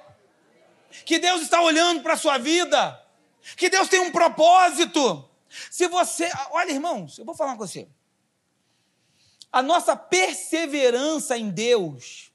Que 1.04 1.18
Deus 1.18 1.42
está 1.42 1.62
olhando 1.62 2.02
para 2.02 2.14
a 2.14 2.18
sua 2.18 2.36
vida? 2.36 3.00
Que 3.56 3.70
Deus 3.70 3.88
tem 3.88 4.00
um 4.00 4.12
propósito? 4.12 5.28
Se 5.70 5.88
você, 5.88 6.30
olha, 6.50 6.70
irmãos, 6.70 7.18
eu 7.18 7.24
vou 7.24 7.34
falar 7.34 7.52
com 7.52 7.66
você. 7.66 7.88
A 9.50 9.62
nossa 9.62 9.96
perseverança 9.96 11.36
em 11.36 11.50
Deus 11.50 12.30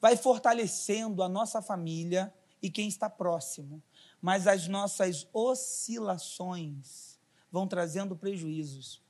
vai 0.00 0.16
fortalecendo 0.16 1.22
a 1.22 1.28
nossa 1.28 1.60
família 1.60 2.32
e 2.62 2.70
quem 2.70 2.88
está 2.88 3.10
próximo 3.10 3.82
mas 4.22 4.46
as 4.46 4.68
nossas 4.68 5.26
oscilações 5.32 7.18
vão 7.50 7.66
trazendo 7.66 8.14
prejuízos. 8.16 9.02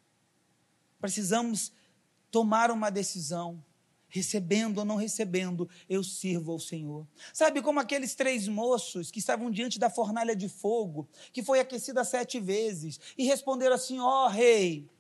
Precisamos 0.99 1.71
tomar 2.31 2.71
uma 2.71 2.91
decisão, 2.91 3.63
recebendo 4.09 4.79
ou 4.79 4.85
não 4.85 4.97
recebendo, 4.97 5.69
eu 5.89 6.03
sirvo 6.03 6.53
ao 6.53 6.59
Senhor. 6.59 7.07
Sabe 7.33 7.61
como 7.61 7.79
aqueles 7.79 8.15
três 8.15 8.49
moços 8.49 9.11
que 9.11 9.19
estavam 9.19 9.51
diante 9.51 9.79
da 9.79 9.91
fornalha 9.91 10.35
de 10.35 10.49
fogo, 10.49 11.07
que 11.31 11.43
foi 11.43 11.61
aquecida 11.61 12.03
sete 12.05 12.41
vezes, 12.41 12.99
e 13.17 13.25
responderam 13.25 13.75
assim: 13.75 14.01
Ó 14.01 14.25
oh, 14.25 14.29
rei, 14.29 14.91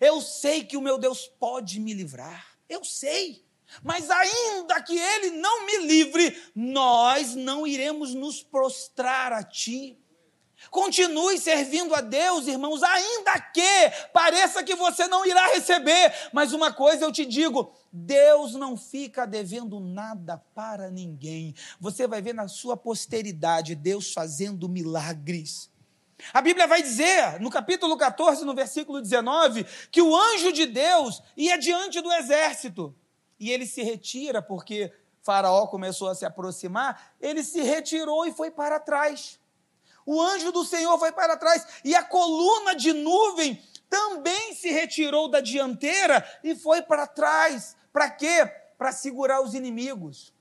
eu 0.00 0.22
sei 0.22 0.64
que 0.64 0.76
o 0.76 0.82
meu 0.82 0.98
Deus 0.98 1.28
pode 1.28 1.78
me 1.78 1.92
livrar, 1.92 2.56
eu 2.68 2.82
sei. 2.82 3.44
Mas 3.82 4.10
ainda 4.10 4.80
que 4.82 4.98
ele 4.98 5.30
não 5.30 5.66
me 5.66 5.78
livre, 5.86 6.36
nós 6.54 7.34
não 7.34 7.66
iremos 7.66 8.14
nos 8.14 8.42
prostrar 8.42 9.32
a 9.32 9.42
ti. 9.42 9.98
Continue 10.70 11.38
servindo 11.38 11.94
a 11.94 12.00
Deus, 12.00 12.46
irmãos, 12.46 12.82
ainda 12.82 13.38
que 13.38 13.90
pareça 14.12 14.62
que 14.62 14.74
você 14.74 15.06
não 15.06 15.26
irá 15.26 15.48
receber. 15.48 16.12
Mas 16.32 16.52
uma 16.52 16.72
coisa 16.72 17.04
eu 17.04 17.12
te 17.12 17.24
digo: 17.24 17.72
Deus 17.92 18.54
não 18.54 18.76
fica 18.76 19.26
devendo 19.26 19.80
nada 19.80 20.42
para 20.54 20.90
ninguém. 20.90 21.54
Você 21.80 22.06
vai 22.06 22.22
ver 22.22 22.34
na 22.34 22.48
sua 22.48 22.76
posteridade 22.76 23.74
Deus 23.74 24.12
fazendo 24.12 24.68
milagres. 24.68 25.70
A 26.32 26.40
Bíblia 26.40 26.66
vai 26.66 26.80
dizer, 26.80 27.40
no 27.40 27.50
capítulo 27.50 27.98
14, 27.98 28.44
no 28.44 28.54
versículo 28.54 29.02
19, 29.02 29.66
que 29.90 30.00
o 30.00 30.16
anjo 30.16 30.52
de 30.52 30.64
Deus 30.64 31.22
ia 31.36 31.58
diante 31.58 32.00
do 32.00 32.10
exército 32.12 32.94
e 33.44 33.50
ele 33.50 33.66
se 33.66 33.82
retira 33.82 34.40
porque 34.40 34.90
Faraó 35.20 35.66
começou 35.66 36.08
a 36.08 36.14
se 36.14 36.24
aproximar, 36.24 37.14
ele 37.20 37.44
se 37.44 37.60
retirou 37.60 38.26
e 38.26 38.32
foi 38.32 38.50
para 38.50 38.80
trás. 38.80 39.38
O 40.06 40.20
anjo 40.20 40.50
do 40.50 40.64
Senhor 40.64 40.98
foi 40.98 41.12
para 41.12 41.36
trás 41.36 41.66
e 41.84 41.94
a 41.94 42.02
coluna 42.02 42.74
de 42.74 42.94
nuvem 42.94 43.62
também 43.90 44.54
se 44.54 44.70
retirou 44.70 45.28
da 45.28 45.40
dianteira 45.40 46.26
e 46.42 46.54
foi 46.54 46.80
para 46.80 47.06
trás. 47.06 47.76
Para 47.92 48.08
quê? 48.08 48.50
Para 48.78 48.92
segurar 48.92 49.42
os 49.42 49.54
inimigos. 49.54 50.33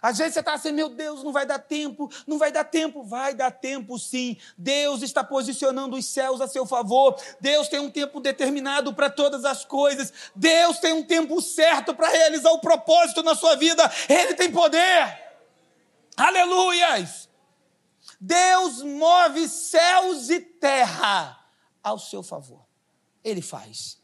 Às 0.00 0.18
vezes 0.18 0.34
você 0.34 0.40
está 0.40 0.54
assim, 0.54 0.72
meu 0.72 0.88
Deus, 0.88 1.22
não 1.22 1.32
vai 1.32 1.44
dar 1.44 1.58
tempo, 1.58 2.10
não 2.26 2.38
vai 2.38 2.52
dar 2.52 2.64
tempo. 2.64 3.02
Vai 3.02 3.34
dar 3.34 3.50
tempo 3.50 3.98
sim. 3.98 4.36
Deus 4.56 5.02
está 5.02 5.24
posicionando 5.24 5.96
os 5.96 6.06
céus 6.06 6.40
a 6.40 6.48
seu 6.48 6.64
favor. 6.64 7.20
Deus 7.40 7.68
tem 7.68 7.80
um 7.80 7.90
tempo 7.90 8.20
determinado 8.20 8.94
para 8.94 9.10
todas 9.10 9.44
as 9.44 9.64
coisas. 9.64 10.12
Deus 10.34 10.78
tem 10.78 10.92
um 10.92 11.02
tempo 11.02 11.40
certo 11.40 11.94
para 11.94 12.08
realizar 12.08 12.50
o 12.52 12.60
propósito 12.60 13.22
na 13.22 13.34
sua 13.34 13.56
vida. 13.56 13.90
Ele 14.08 14.34
tem 14.34 14.50
poder. 14.50 15.28
Aleluias! 16.16 17.28
Deus 18.20 18.82
move 18.82 19.48
céus 19.48 20.28
e 20.30 20.40
terra 20.40 21.38
ao 21.82 21.98
seu 21.98 22.22
favor. 22.22 22.66
Ele 23.22 23.42
faz. 23.42 23.98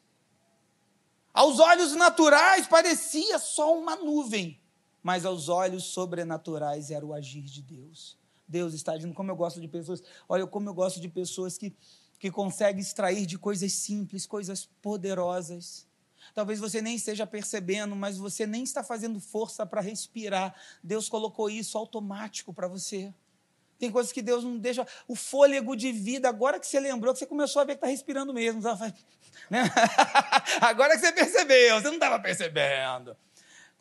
Aos 1.33 1.59
olhos 1.59 1.95
naturais 1.97 2.67
parecia 2.69 3.39
só 3.41 3.77
uma 3.77 3.97
nuvem 3.97 4.64
mas 5.05 5.27
aos 5.27 5.51
olhos 5.51 5.85
sobrenaturais 5.85 6.91
era 6.91 7.05
o 7.05 7.13
agir 7.13 7.43
de 7.43 7.61
Deus. 7.61 8.17
Deus 8.49 8.73
está 8.73 8.93
agindo. 8.93 9.13
Como 9.13 9.31
eu 9.31 9.37
gosto 9.37 9.61
de 9.61 9.69
pessoas, 9.69 10.03
olha, 10.27 10.47
como 10.47 10.67
eu 10.71 10.73
gosto 10.73 10.99
de 10.99 11.11
pessoas 11.11 11.59
que, 11.59 11.77
que 12.19 12.31
conseguem 12.31 12.81
extrair 12.81 13.27
de 13.27 13.37
coisas 13.37 13.71
simples, 13.75 14.25
coisas 14.25 14.65
poderosas. 14.81 15.87
Talvez 16.35 16.59
você 16.59 16.81
nem 16.81 16.97
esteja 16.97 17.27
percebendo, 17.27 17.95
mas 17.95 18.17
você 18.17 18.47
nem 18.47 18.63
está 18.63 18.83
fazendo 18.83 19.21
força 19.21 19.67
para 19.67 19.83
respirar. 19.83 20.55
Deus 20.83 21.07
colocou 21.07 21.51
isso 21.51 21.77
automático 21.77 22.55
para 22.55 22.67
você. 22.67 23.13
Tem 23.79 23.91
coisas 23.91 24.11
que 24.11 24.23
Deus 24.23 24.43
não 24.43 24.57
deixa. 24.57 24.87
O 25.07 25.15
fôlego 25.15 25.77
de 25.77 25.93
vida, 25.93 26.31
agora 26.31 26.59
que 26.59 26.67
você 26.67 26.81
lembrou, 26.81 27.13
que 27.13 27.19
você 27.19 27.27
começou 27.27 27.61
a 27.61 27.67
ver 27.67 27.73
que 27.73 27.79
está 27.79 27.89
respirando 27.89 28.33
mesmo. 28.33 28.63
Né? 29.51 29.63
Agora 30.61 30.95
que 30.95 31.01
você 31.01 31.13
percebeu, 31.13 31.79
você 31.79 31.89
não 31.89 31.95
estava 31.95 32.19
percebendo. 32.21 33.15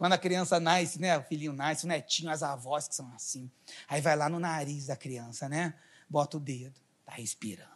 Quando 0.04 0.12
a 0.12 0.18
criança 0.18 0.60
nasce, 0.60 1.00
né? 1.00 1.18
O 1.18 1.24
filhinho 1.24 1.54
nasce, 1.54 1.86
o 1.86 1.88
netinho, 1.88 2.30
as 2.30 2.44
avós 2.44 2.90
que 2.90 2.94
são 2.94 3.10
assim. 3.16 3.50
Aí 3.88 4.02
vai 4.02 4.18
lá 4.18 4.28
no 4.28 4.38
nariz 4.38 4.88
da 4.88 4.98
criança, 4.98 5.48
né? 5.48 5.76
Bota 6.10 6.36
o 6.36 6.42
dedo, 6.42 6.78
tá 7.06 7.14
respirando. 7.14 7.72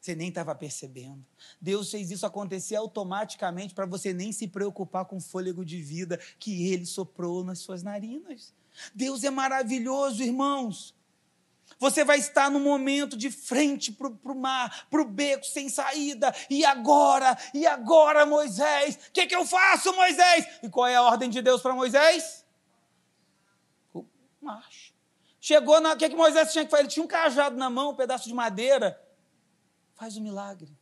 Você 0.00 0.14
nem 0.14 0.28
estava 0.28 0.54
percebendo. 0.54 1.26
Deus 1.60 1.90
fez 1.90 2.12
isso 2.12 2.24
acontecer 2.24 2.76
automaticamente 2.76 3.74
para 3.74 3.84
você 3.84 4.12
nem 4.12 4.30
se 4.30 4.46
preocupar 4.46 5.06
com 5.06 5.16
o 5.16 5.20
fôlego 5.20 5.64
de 5.64 5.82
vida 5.82 6.20
que 6.38 6.68
Ele 6.68 6.86
soprou 6.86 7.42
nas 7.42 7.58
suas 7.58 7.82
narinas. 7.82 8.54
Deus 8.94 9.24
é 9.24 9.30
maravilhoso, 9.30 10.22
irmãos. 10.22 10.94
Você 11.78 12.04
vai 12.04 12.18
estar 12.18 12.50
no 12.50 12.60
momento 12.60 13.16
de 13.16 13.30
frente 13.30 13.92
para 13.92 14.08
o 14.08 14.34
mar, 14.34 14.86
para 14.90 15.02
o 15.02 15.04
beco 15.04 15.44
sem 15.44 15.68
saída. 15.68 16.34
E 16.48 16.64
agora? 16.64 17.36
E 17.52 17.66
agora, 17.66 18.24
Moisés? 18.24 18.96
O 19.08 19.12
que, 19.12 19.26
que 19.26 19.34
eu 19.34 19.44
faço, 19.44 19.94
Moisés? 19.94 20.46
E 20.62 20.68
qual 20.68 20.86
é 20.86 20.96
a 20.96 21.02
ordem 21.02 21.28
de 21.28 21.42
Deus 21.42 21.60
para 21.60 21.74
Moisés? 21.74 22.44
O 23.92 24.04
macho. 24.40 24.94
Chegou 25.40 25.80
na. 25.80 25.92
O 25.92 25.96
que, 25.96 26.08
que 26.08 26.16
Moisés 26.16 26.52
tinha 26.52 26.64
que 26.64 26.70
fazer? 26.70 26.84
Ele 26.84 26.88
tinha 26.88 27.04
um 27.04 27.08
cajado 27.08 27.56
na 27.56 27.68
mão, 27.68 27.90
um 27.90 27.94
pedaço 27.94 28.26
de 28.26 28.34
madeira. 28.34 28.98
Faz 29.94 30.16
o 30.16 30.20
um 30.20 30.22
milagre. 30.22 30.74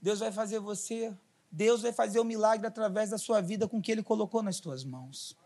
Deus 0.00 0.20
vai 0.20 0.30
fazer 0.30 0.60
você. 0.60 1.12
Deus 1.50 1.82
vai 1.82 1.92
fazer 1.92 2.18
o 2.18 2.22
um 2.22 2.24
milagre 2.24 2.66
através 2.66 3.10
da 3.10 3.18
sua 3.18 3.40
vida 3.40 3.68
com 3.68 3.78
o 3.78 3.82
que 3.82 3.90
Ele 3.90 4.02
colocou 4.02 4.42
nas 4.42 4.60
tuas 4.60 4.84
mãos. 4.84 5.36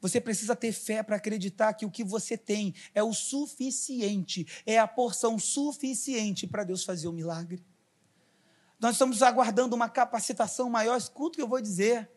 Você 0.00 0.20
precisa 0.20 0.54
ter 0.54 0.72
fé 0.72 1.02
para 1.02 1.16
acreditar 1.16 1.72
que 1.74 1.84
o 1.84 1.90
que 1.90 2.04
você 2.04 2.36
tem 2.36 2.74
é 2.94 3.02
o 3.02 3.12
suficiente, 3.12 4.46
é 4.64 4.78
a 4.78 4.86
porção 4.86 5.38
suficiente 5.38 6.46
para 6.46 6.64
Deus 6.64 6.84
fazer 6.84 7.08
o 7.08 7.12
milagre. 7.12 7.64
Nós 8.80 8.92
estamos 8.92 9.22
aguardando 9.22 9.74
uma 9.74 9.88
capacitação 9.88 10.70
maior. 10.70 10.96
Escuta 10.96 11.32
o 11.32 11.36
que 11.36 11.42
eu 11.42 11.48
vou 11.48 11.60
dizer. 11.60 12.08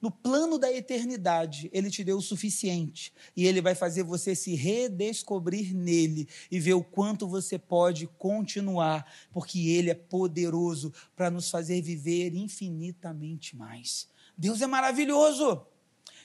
No 0.00 0.10
plano 0.10 0.58
da 0.58 0.72
eternidade, 0.72 1.70
Ele 1.72 1.90
te 1.90 2.02
deu 2.02 2.18
o 2.18 2.22
suficiente. 2.22 3.12
E 3.36 3.46
Ele 3.46 3.60
vai 3.60 3.74
fazer 3.74 4.02
você 4.02 4.34
se 4.34 4.54
redescobrir 4.54 5.74
nele 5.74 6.28
e 6.50 6.58
ver 6.60 6.74
o 6.74 6.84
quanto 6.84 7.28
você 7.28 7.58
pode 7.58 8.06
continuar, 8.06 9.10
porque 9.30 9.58
Ele 9.68 9.90
é 9.90 9.94
poderoso 9.94 10.92
para 11.14 11.30
nos 11.30 11.50
fazer 11.50 11.80
viver 11.82 12.34
infinitamente 12.34 13.56
mais. 13.56 14.08
Deus 14.36 14.62
é 14.62 14.66
maravilhoso. 14.66 15.66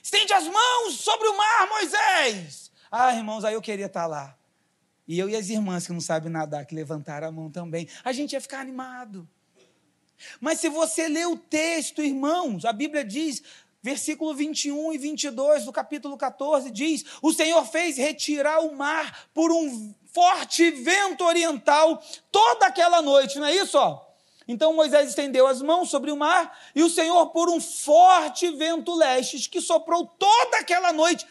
Estende 0.06 0.32
as 0.32 0.46
mãos 0.46 1.00
sobre 1.00 1.26
o 1.26 1.36
mar, 1.36 1.68
Moisés. 1.68 2.70
Ah, 2.92 3.12
irmãos, 3.12 3.44
aí 3.44 3.54
eu 3.54 3.60
queria 3.60 3.86
estar 3.86 4.06
lá. 4.06 4.38
E 5.04 5.18
eu 5.18 5.28
e 5.28 5.34
as 5.34 5.50
irmãs 5.50 5.84
que 5.84 5.92
não 5.92 6.00
sabem 6.00 6.30
nadar, 6.30 6.64
que 6.64 6.76
levantaram 6.76 7.26
a 7.26 7.32
mão 7.32 7.50
também. 7.50 7.88
A 8.04 8.12
gente 8.12 8.32
ia 8.34 8.40
ficar 8.40 8.60
animado. 8.60 9.28
Mas 10.40 10.60
se 10.60 10.68
você 10.68 11.08
ler 11.08 11.26
o 11.26 11.36
texto, 11.36 12.02
irmãos, 12.02 12.64
a 12.64 12.72
Bíblia 12.72 13.04
diz, 13.04 13.42
versículo 13.82 14.32
21 14.32 14.92
e 14.92 14.98
22 14.98 15.64
do 15.64 15.72
capítulo 15.72 16.16
14, 16.16 16.70
diz: 16.70 17.04
O 17.20 17.32
Senhor 17.32 17.64
fez 17.66 17.96
retirar 17.96 18.60
o 18.60 18.76
mar 18.76 19.26
por 19.34 19.50
um 19.50 19.92
forte 20.14 20.70
vento 20.70 21.24
oriental 21.24 22.00
toda 22.30 22.66
aquela 22.66 23.02
noite, 23.02 23.40
não 23.40 23.46
é 23.48 23.56
isso? 23.56 23.76
Ó? 23.76 24.05
Então 24.48 24.74
Moisés 24.74 25.08
estendeu 25.08 25.46
as 25.46 25.60
mãos 25.60 25.90
sobre 25.90 26.10
o 26.10 26.16
mar 26.16 26.56
e 26.74 26.82
o 26.82 26.90
Senhor, 26.90 27.26
por 27.30 27.48
um 27.48 27.60
forte 27.60 28.48
vento 28.52 28.94
leste 28.94 29.48
que 29.50 29.60
soprou 29.60 30.06
toda 30.06 30.58
aquela 30.58 30.92
noite. 30.92 31.26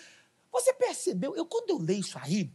Você 0.51 0.73
percebeu? 0.73 1.35
Eu, 1.35 1.45
quando 1.45 1.69
eu 1.69 1.77
leio 1.77 2.01
isso 2.01 2.17
aí, 2.21 2.51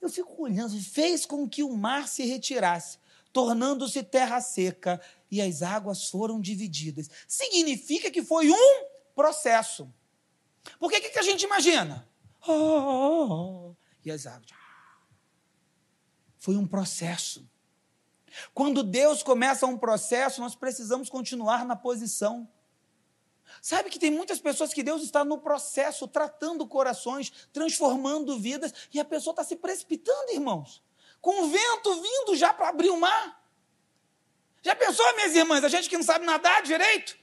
eu 0.00 0.08
fico 0.08 0.42
olhando, 0.42 0.78
fez 0.80 1.24
com 1.24 1.48
que 1.48 1.62
o 1.62 1.76
mar 1.76 2.08
se 2.08 2.24
retirasse, 2.24 2.98
tornando-se 3.32 4.02
terra 4.02 4.40
seca 4.40 5.00
e 5.30 5.40
as 5.40 5.62
águas 5.62 6.08
foram 6.08 6.40
divididas. 6.40 7.08
Significa 7.26 8.10
que 8.10 8.22
foi 8.22 8.50
um 8.50 8.84
processo. 9.14 9.92
Porque 10.78 10.98
o 10.98 11.00
que, 11.00 11.10
que 11.10 11.18
a 11.18 11.22
gente 11.22 11.42
imagina? 11.44 12.08
oh, 12.46 13.74
e 14.04 14.10
as 14.10 14.26
águas. 14.26 14.50
Foi 16.38 16.56
um 16.56 16.66
processo. 16.66 17.48
Quando 18.52 18.82
Deus 18.82 19.22
começa 19.22 19.66
um 19.66 19.78
processo, 19.78 20.40
nós 20.40 20.54
precisamos 20.54 21.08
continuar 21.08 21.64
na 21.64 21.76
posição. 21.76 22.48
Sabe 23.60 23.90
que 23.90 23.98
tem 23.98 24.10
muitas 24.10 24.40
pessoas 24.40 24.72
que 24.72 24.82
Deus 24.82 25.02
está 25.02 25.24
no 25.24 25.38
processo, 25.38 26.08
tratando 26.08 26.66
corações, 26.66 27.30
transformando 27.52 28.38
vidas, 28.38 28.72
e 28.92 29.00
a 29.00 29.04
pessoa 29.04 29.32
está 29.32 29.44
se 29.44 29.56
precipitando, 29.56 30.32
irmãos, 30.32 30.82
com 31.20 31.44
o 31.44 31.48
vento 31.48 31.94
vindo 32.00 32.36
já 32.36 32.52
para 32.52 32.68
abrir 32.68 32.90
o 32.90 33.00
mar. 33.00 33.42
Já 34.62 34.74
pensou, 34.74 35.04
minhas 35.14 35.34
irmãs, 35.34 35.62
a 35.62 35.68
gente 35.68 35.88
que 35.88 35.96
não 35.96 36.04
sabe 36.04 36.24
nadar 36.24 36.62
direito? 36.62 37.16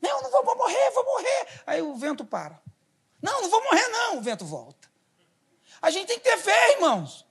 Não, 0.00 0.22
não 0.22 0.30
vou, 0.30 0.44
vou 0.44 0.56
morrer, 0.56 0.90
vou 0.90 1.04
morrer. 1.04 1.62
Aí 1.66 1.80
o 1.80 1.94
vento 1.94 2.24
para. 2.24 2.60
Não, 3.22 3.42
não 3.42 3.48
vou 3.48 3.62
morrer, 3.62 3.86
não, 3.88 4.18
o 4.18 4.20
vento 4.20 4.44
volta. 4.44 4.90
A 5.80 5.90
gente 5.90 6.08
tem 6.08 6.18
que 6.18 6.24
ter 6.24 6.38
fé, 6.38 6.72
irmãos. 6.72 7.24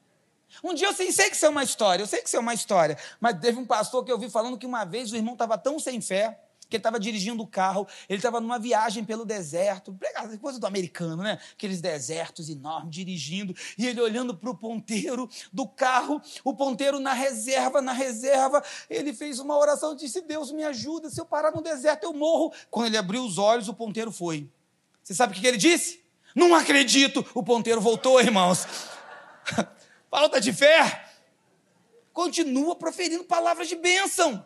Um 0.63 0.73
dia 0.73 0.87
eu 0.87 0.93
sei, 0.93 1.11
sei 1.11 1.29
que 1.29 1.35
isso 1.35 1.45
é 1.45 1.49
uma 1.49 1.63
história, 1.63 2.03
eu 2.03 2.07
sei 2.07 2.21
que 2.21 2.27
isso 2.27 2.37
é 2.37 2.39
uma 2.39 2.53
história, 2.53 2.97
mas 3.19 3.39
teve 3.39 3.59
um 3.59 3.65
pastor 3.65 4.03
que 4.05 4.11
eu 4.11 4.17
vi 4.17 4.29
falando 4.29 4.57
que 4.57 4.65
uma 4.65 4.85
vez 4.85 5.11
o 5.11 5.15
irmão 5.15 5.33
estava 5.33 5.57
tão 5.57 5.79
sem 5.79 5.99
fé 5.99 6.39
que 6.71 6.77
ele 6.77 6.79
estava 6.79 6.99
dirigindo 6.99 7.43
o 7.43 7.47
carro, 7.47 7.85
ele 8.07 8.17
estava 8.17 8.39
numa 8.39 8.57
viagem 8.57 9.03
pelo 9.03 9.25
deserto, 9.25 9.93
coisa 10.39 10.57
do 10.57 10.65
americano, 10.65 11.21
né? 11.21 11.37
Aqueles 11.51 11.81
desertos 11.81 12.49
enormes, 12.49 12.95
dirigindo, 12.95 13.53
e 13.77 13.85
ele 13.85 13.99
olhando 13.99 14.33
para 14.33 14.49
o 14.49 14.55
ponteiro 14.55 15.29
do 15.51 15.67
carro, 15.67 16.21
o 16.45 16.55
ponteiro 16.55 16.97
na 16.97 17.11
reserva, 17.11 17.81
na 17.81 17.91
reserva, 17.91 18.63
ele 18.89 19.13
fez 19.13 19.37
uma 19.37 19.57
oração, 19.57 19.93
disse, 19.93 20.21
Deus 20.21 20.49
me 20.49 20.63
ajuda, 20.63 21.09
se 21.09 21.19
eu 21.19 21.25
parar 21.25 21.51
no 21.51 21.61
deserto 21.61 22.05
eu 22.05 22.13
morro. 22.13 22.53
Quando 22.69 22.87
ele 22.87 22.97
abriu 22.97 23.25
os 23.25 23.37
olhos, 23.37 23.67
o 23.67 23.73
ponteiro 23.73 24.11
foi. 24.11 24.49
Você 25.03 25.13
sabe 25.13 25.37
o 25.37 25.41
que 25.41 25.45
ele 25.45 25.57
disse? 25.57 26.01
Não 26.33 26.55
acredito, 26.55 27.25
o 27.35 27.43
ponteiro 27.43 27.81
voltou, 27.81 28.21
irmãos. 28.21 28.65
Falta 30.11 30.41
de 30.41 30.51
fé. 30.51 31.05
Continua 32.11 32.75
proferindo 32.75 33.23
palavras 33.23 33.69
de 33.69 33.77
bênção. 33.77 34.45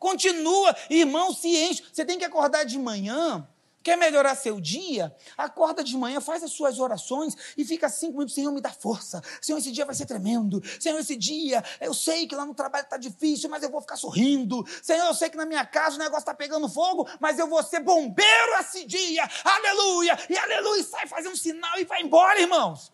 Continua, 0.00 0.76
irmão, 0.90 1.32
se 1.32 1.46
enche. 1.48 1.84
Você 1.92 2.04
tem 2.04 2.18
que 2.18 2.24
acordar 2.24 2.64
de 2.64 2.76
manhã. 2.76 3.48
Quer 3.84 3.96
melhorar 3.96 4.34
seu 4.34 4.60
dia? 4.60 5.14
Acorda 5.38 5.82
de 5.82 5.96
manhã, 5.96 6.20
faz 6.20 6.42
as 6.42 6.50
suas 6.50 6.78
orações 6.78 7.34
e 7.56 7.64
fica 7.64 7.88
cinco 7.88 8.14
minutos. 8.14 8.34
Senhor, 8.34 8.52
me 8.52 8.60
dá 8.60 8.70
força. 8.70 9.22
Senhor, 9.40 9.58
esse 9.58 9.70
dia 9.70 9.86
vai 9.86 9.94
ser 9.94 10.06
tremendo. 10.06 10.60
Senhor, 10.78 10.98
esse 10.98 11.16
dia, 11.16 11.64
eu 11.80 11.94
sei 11.94 12.26
que 12.26 12.34
lá 12.34 12.44
no 12.44 12.52
trabalho 12.52 12.84
está 12.84 12.96
difícil, 12.98 13.48
mas 13.48 13.62
eu 13.62 13.70
vou 13.70 13.80
ficar 13.80 13.96
sorrindo. 13.96 14.66
Senhor, 14.82 15.06
eu 15.06 15.14
sei 15.14 15.30
que 15.30 15.36
na 15.36 15.46
minha 15.46 15.64
casa 15.64 15.96
o 15.96 15.98
negócio 15.98 16.18
está 16.18 16.34
pegando 16.34 16.68
fogo, 16.68 17.08
mas 17.20 17.38
eu 17.38 17.46
vou 17.46 17.62
ser 17.62 17.80
bombeiro 17.80 18.52
esse 18.60 18.84
dia. 18.84 19.26
Aleluia! 19.44 20.18
E 20.28 20.36
aleluia! 20.36 20.80
E 20.80 20.84
sai 20.84 21.06
fazer 21.06 21.28
um 21.28 21.36
sinal 21.36 21.78
e 21.78 21.84
vai 21.84 22.02
embora, 22.02 22.38
irmãos. 22.40 22.92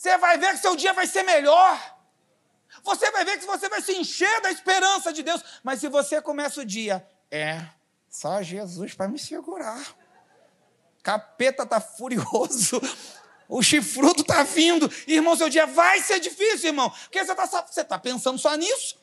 Você 0.00 0.16
vai 0.16 0.38
ver 0.38 0.52
que 0.52 0.60
seu 0.60 0.74
dia 0.74 0.94
vai 0.94 1.06
ser 1.06 1.22
melhor. 1.24 1.98
Você 2.82 3.10
vai 3.10 3.22
ver 3.22 3.38
que 3.38 3.44
você 3.44 3.68
vai 3.68 3.82
se 3.82 3.92
encher 3.92 4.40
da 4.40 4.50
esperança 4.50 5.12
de 5.12 5.22
Deus. 5.22 5.44
Mas 5.62 5.78
se 5.78 5.88
você 5.88 6.22
começa 6.22 6.62
o 6.62 6.64
dia, 6.64 7.06
é, 7.30 7.62
só 8.08 8.40
Jesus 8.40 8.94
para 8.94 9.08
me 9.08 9.18
segurar. 9.18 9.94
Capeta 11.02 11.66
tá 11.66 11.80
furioso. 11.80 12.80
O 13.52 13.64
chifrudo 13.64 14.22
tá 14.22 14.44
vindo. 14.44 14.88
Irmão, 15.08 15.34
seu 15.34 15.48
dia 15.48 15.66
vai 15.66 16.00
ser 16.00 16.20
difícil, 16.20 16.68
irmão. 16.68 16.88
Porque 16.88 17.24
você 17.24 17.32
está 17.32 17.46
você 17.46 17.82
tá 17.82 17.98
pensando 17.98 18.38
só 18.38 18.54
nisso. 18.54 18.96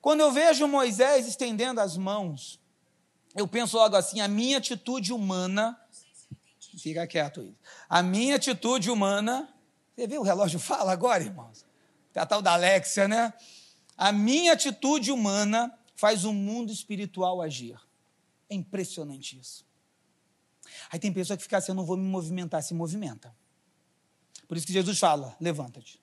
Quando 0.00 0.20
eu 0.20 0.30
vejo 0.30 0.68
Moisés 0.68 1.26
estendendo 1.26 1.80
as 1.80 1.96
mãos, 1.96 2.60
eu 3.34 3.48
penso 3.48 3.76
logo 3.76 3.96
assim: 3.96 4.20
a 4.20 4.28
minha 4.28 4.58
atitude 4.58 5.12
humana. 5.12 5.83
Fica 6.78 7.06
quieto 7.06 7.40
aí. 7.40 7.54
A 7.88 8.02
minha 8.02 8.36
atitude 8.36 8.90
humana. 8.90 9.48
Você 9.94 10.06
vê 10.06 10.18
o 10.18 10.22
relógio 10.22 10.58
fala 10.60 10.92
agora, 10.92 11.22
irmãos? 11.22 11.64
a 12.14 12.26
tal 12.26 12.40
da 12.40 12.52
Alexia, 12.52 13.08
né? 13.08 13.32
A 13.96 14.12
minha 14.12 14.52
atitude 14.52 15.10
humana 15.10 15.76
faz 15.96 16.24
o 16.24 16.32
mundo 16.32 16.72
espiritual 16.72 17.40
agir. 17.40 17.78
É 18.48 18.54
impressionante 18.54 19.38
isso. 19.38 19.64
Aí 20.90 20.98
tem 20.98 21.12
pessoa 21.12 21.36
que 21.36 21.42
fica 21.42 21.58
assim, 21.58 21.72
eu 21.72 21.76
não 21.76 21.84
vou 21.84 21.96
me 21.96 22.04
movimentar, 22.04 22.62
se 22.62 22.74
movimenta. 22.74 23.34
Por 24.46 24.56
isso 24.56 24.66
que 24.66 24.72
Jesus 24.72 24.98
fala, 24.98 25.36
levanta-te. 25.40 26.00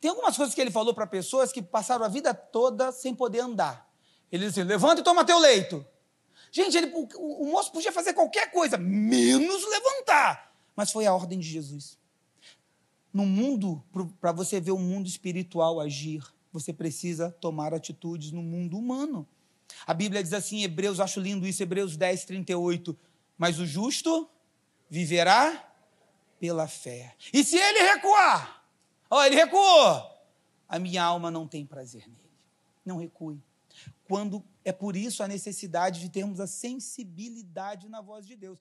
Tem 0.00 0.10
algumas 0.10 0.36
coisas 0.36 0.54
que 0.54 0.60
ele 0.60 0.70
falou 0.70 0.94
para 0.94 1.06
pessoas 1.06 1.52
que 1.52 1.60
passaram 1.60 2.04
a 2.04 2.08
vida 2.08 2.32
toda 2.32 2.92
sem 2.92 3.14
poder 3.14 3.40
andar. 3.40 3.88
Ele 4.30 4.46
disse, 4.46 4.62
levanta 4.62 5.00
e 5.00 5.04
toma 5.04 5.24
teu 5.24 5.38
leito. 5.38 5.84
Gente, 6.50 6.76
ele, 6.76 6.92
o, 6.94 7.42
o 7.42 7.50
moço 7.50 7.72
podia 7.72 7.92
fazer 7.92 8.14
qualquer 8.14 8.50
coisa, 8.50 8.76
menos 8.76 9.64
levantar. 9.68 10.54
Mas 10.74 10.90
foi 10.90 11.06
a 11.06 11.14
ordem 11.14 11.38
de 11.38 11.48
Jesus. 11.48 11.98
No 13.12 13.26
mundo, 13.26 13.82
para 14.20 14.32
você 14.32 14.60
ver 14.60 14.70
o 14.70 14.78
mundo 14.78 15.08
espiritual 15.08 15.80
agir, 15.80 16.22
você 16.52 16.72
precisa 16.72 17.30
tomar 17.40 17.74
atitudes 17.74 18.32
no 18.32 18.42
mundo 18.42 18.78
humano. 18.78 19.26
A 19.86 19.92
Bíblia 19.92 20.22
diz 20.22 20.32
assim, 20.32 20.62
Hebreus, 20.62 21.00
acho 21.00 21.20
lindo 21.20 21.46
isso, 21.46 21.62
Hebreus 21.62 21.96
10, 21.96 22.24
38. 22.24 22.96
Mas 23.36 23.58
o 23.58 23.66
justo 23.66 24.28
viverá 24.88 25.72
pela 26.40 26.66
fé. 26.66 27.14
E 27.32 27.44
se 27.44 27.56
ele 27.56 27.92
recuar? 27.92 28.64
Ó, 29.10 29.18
oh, 29.18 29.22
ele 29.22 29.36
recuou. 29.36 30.18
A 30.68 30.78
minha 30.78 31.02
alma 31.02 31.30
não 31.30 31.46
tem 31.46 31.64
prazer 31.64 32.02
nele. 32.02 32.30
Não 32.84 32.98
recue. 32.98 33.40
Quando 34.06 34.42
é 34.68 34.72
por 34.72 34.96
isso 34.96 35.22
a 35.22 35.28
necessidade 35.28 36.00
de 36.00 36.10
termos 36.10 36.40
a 36.40 36.46
sensibilidade 36.46 37.88
na 37.88 38.00
voz 38.00 38.26
de 38.26 38.36
Deus. 38.36 38.58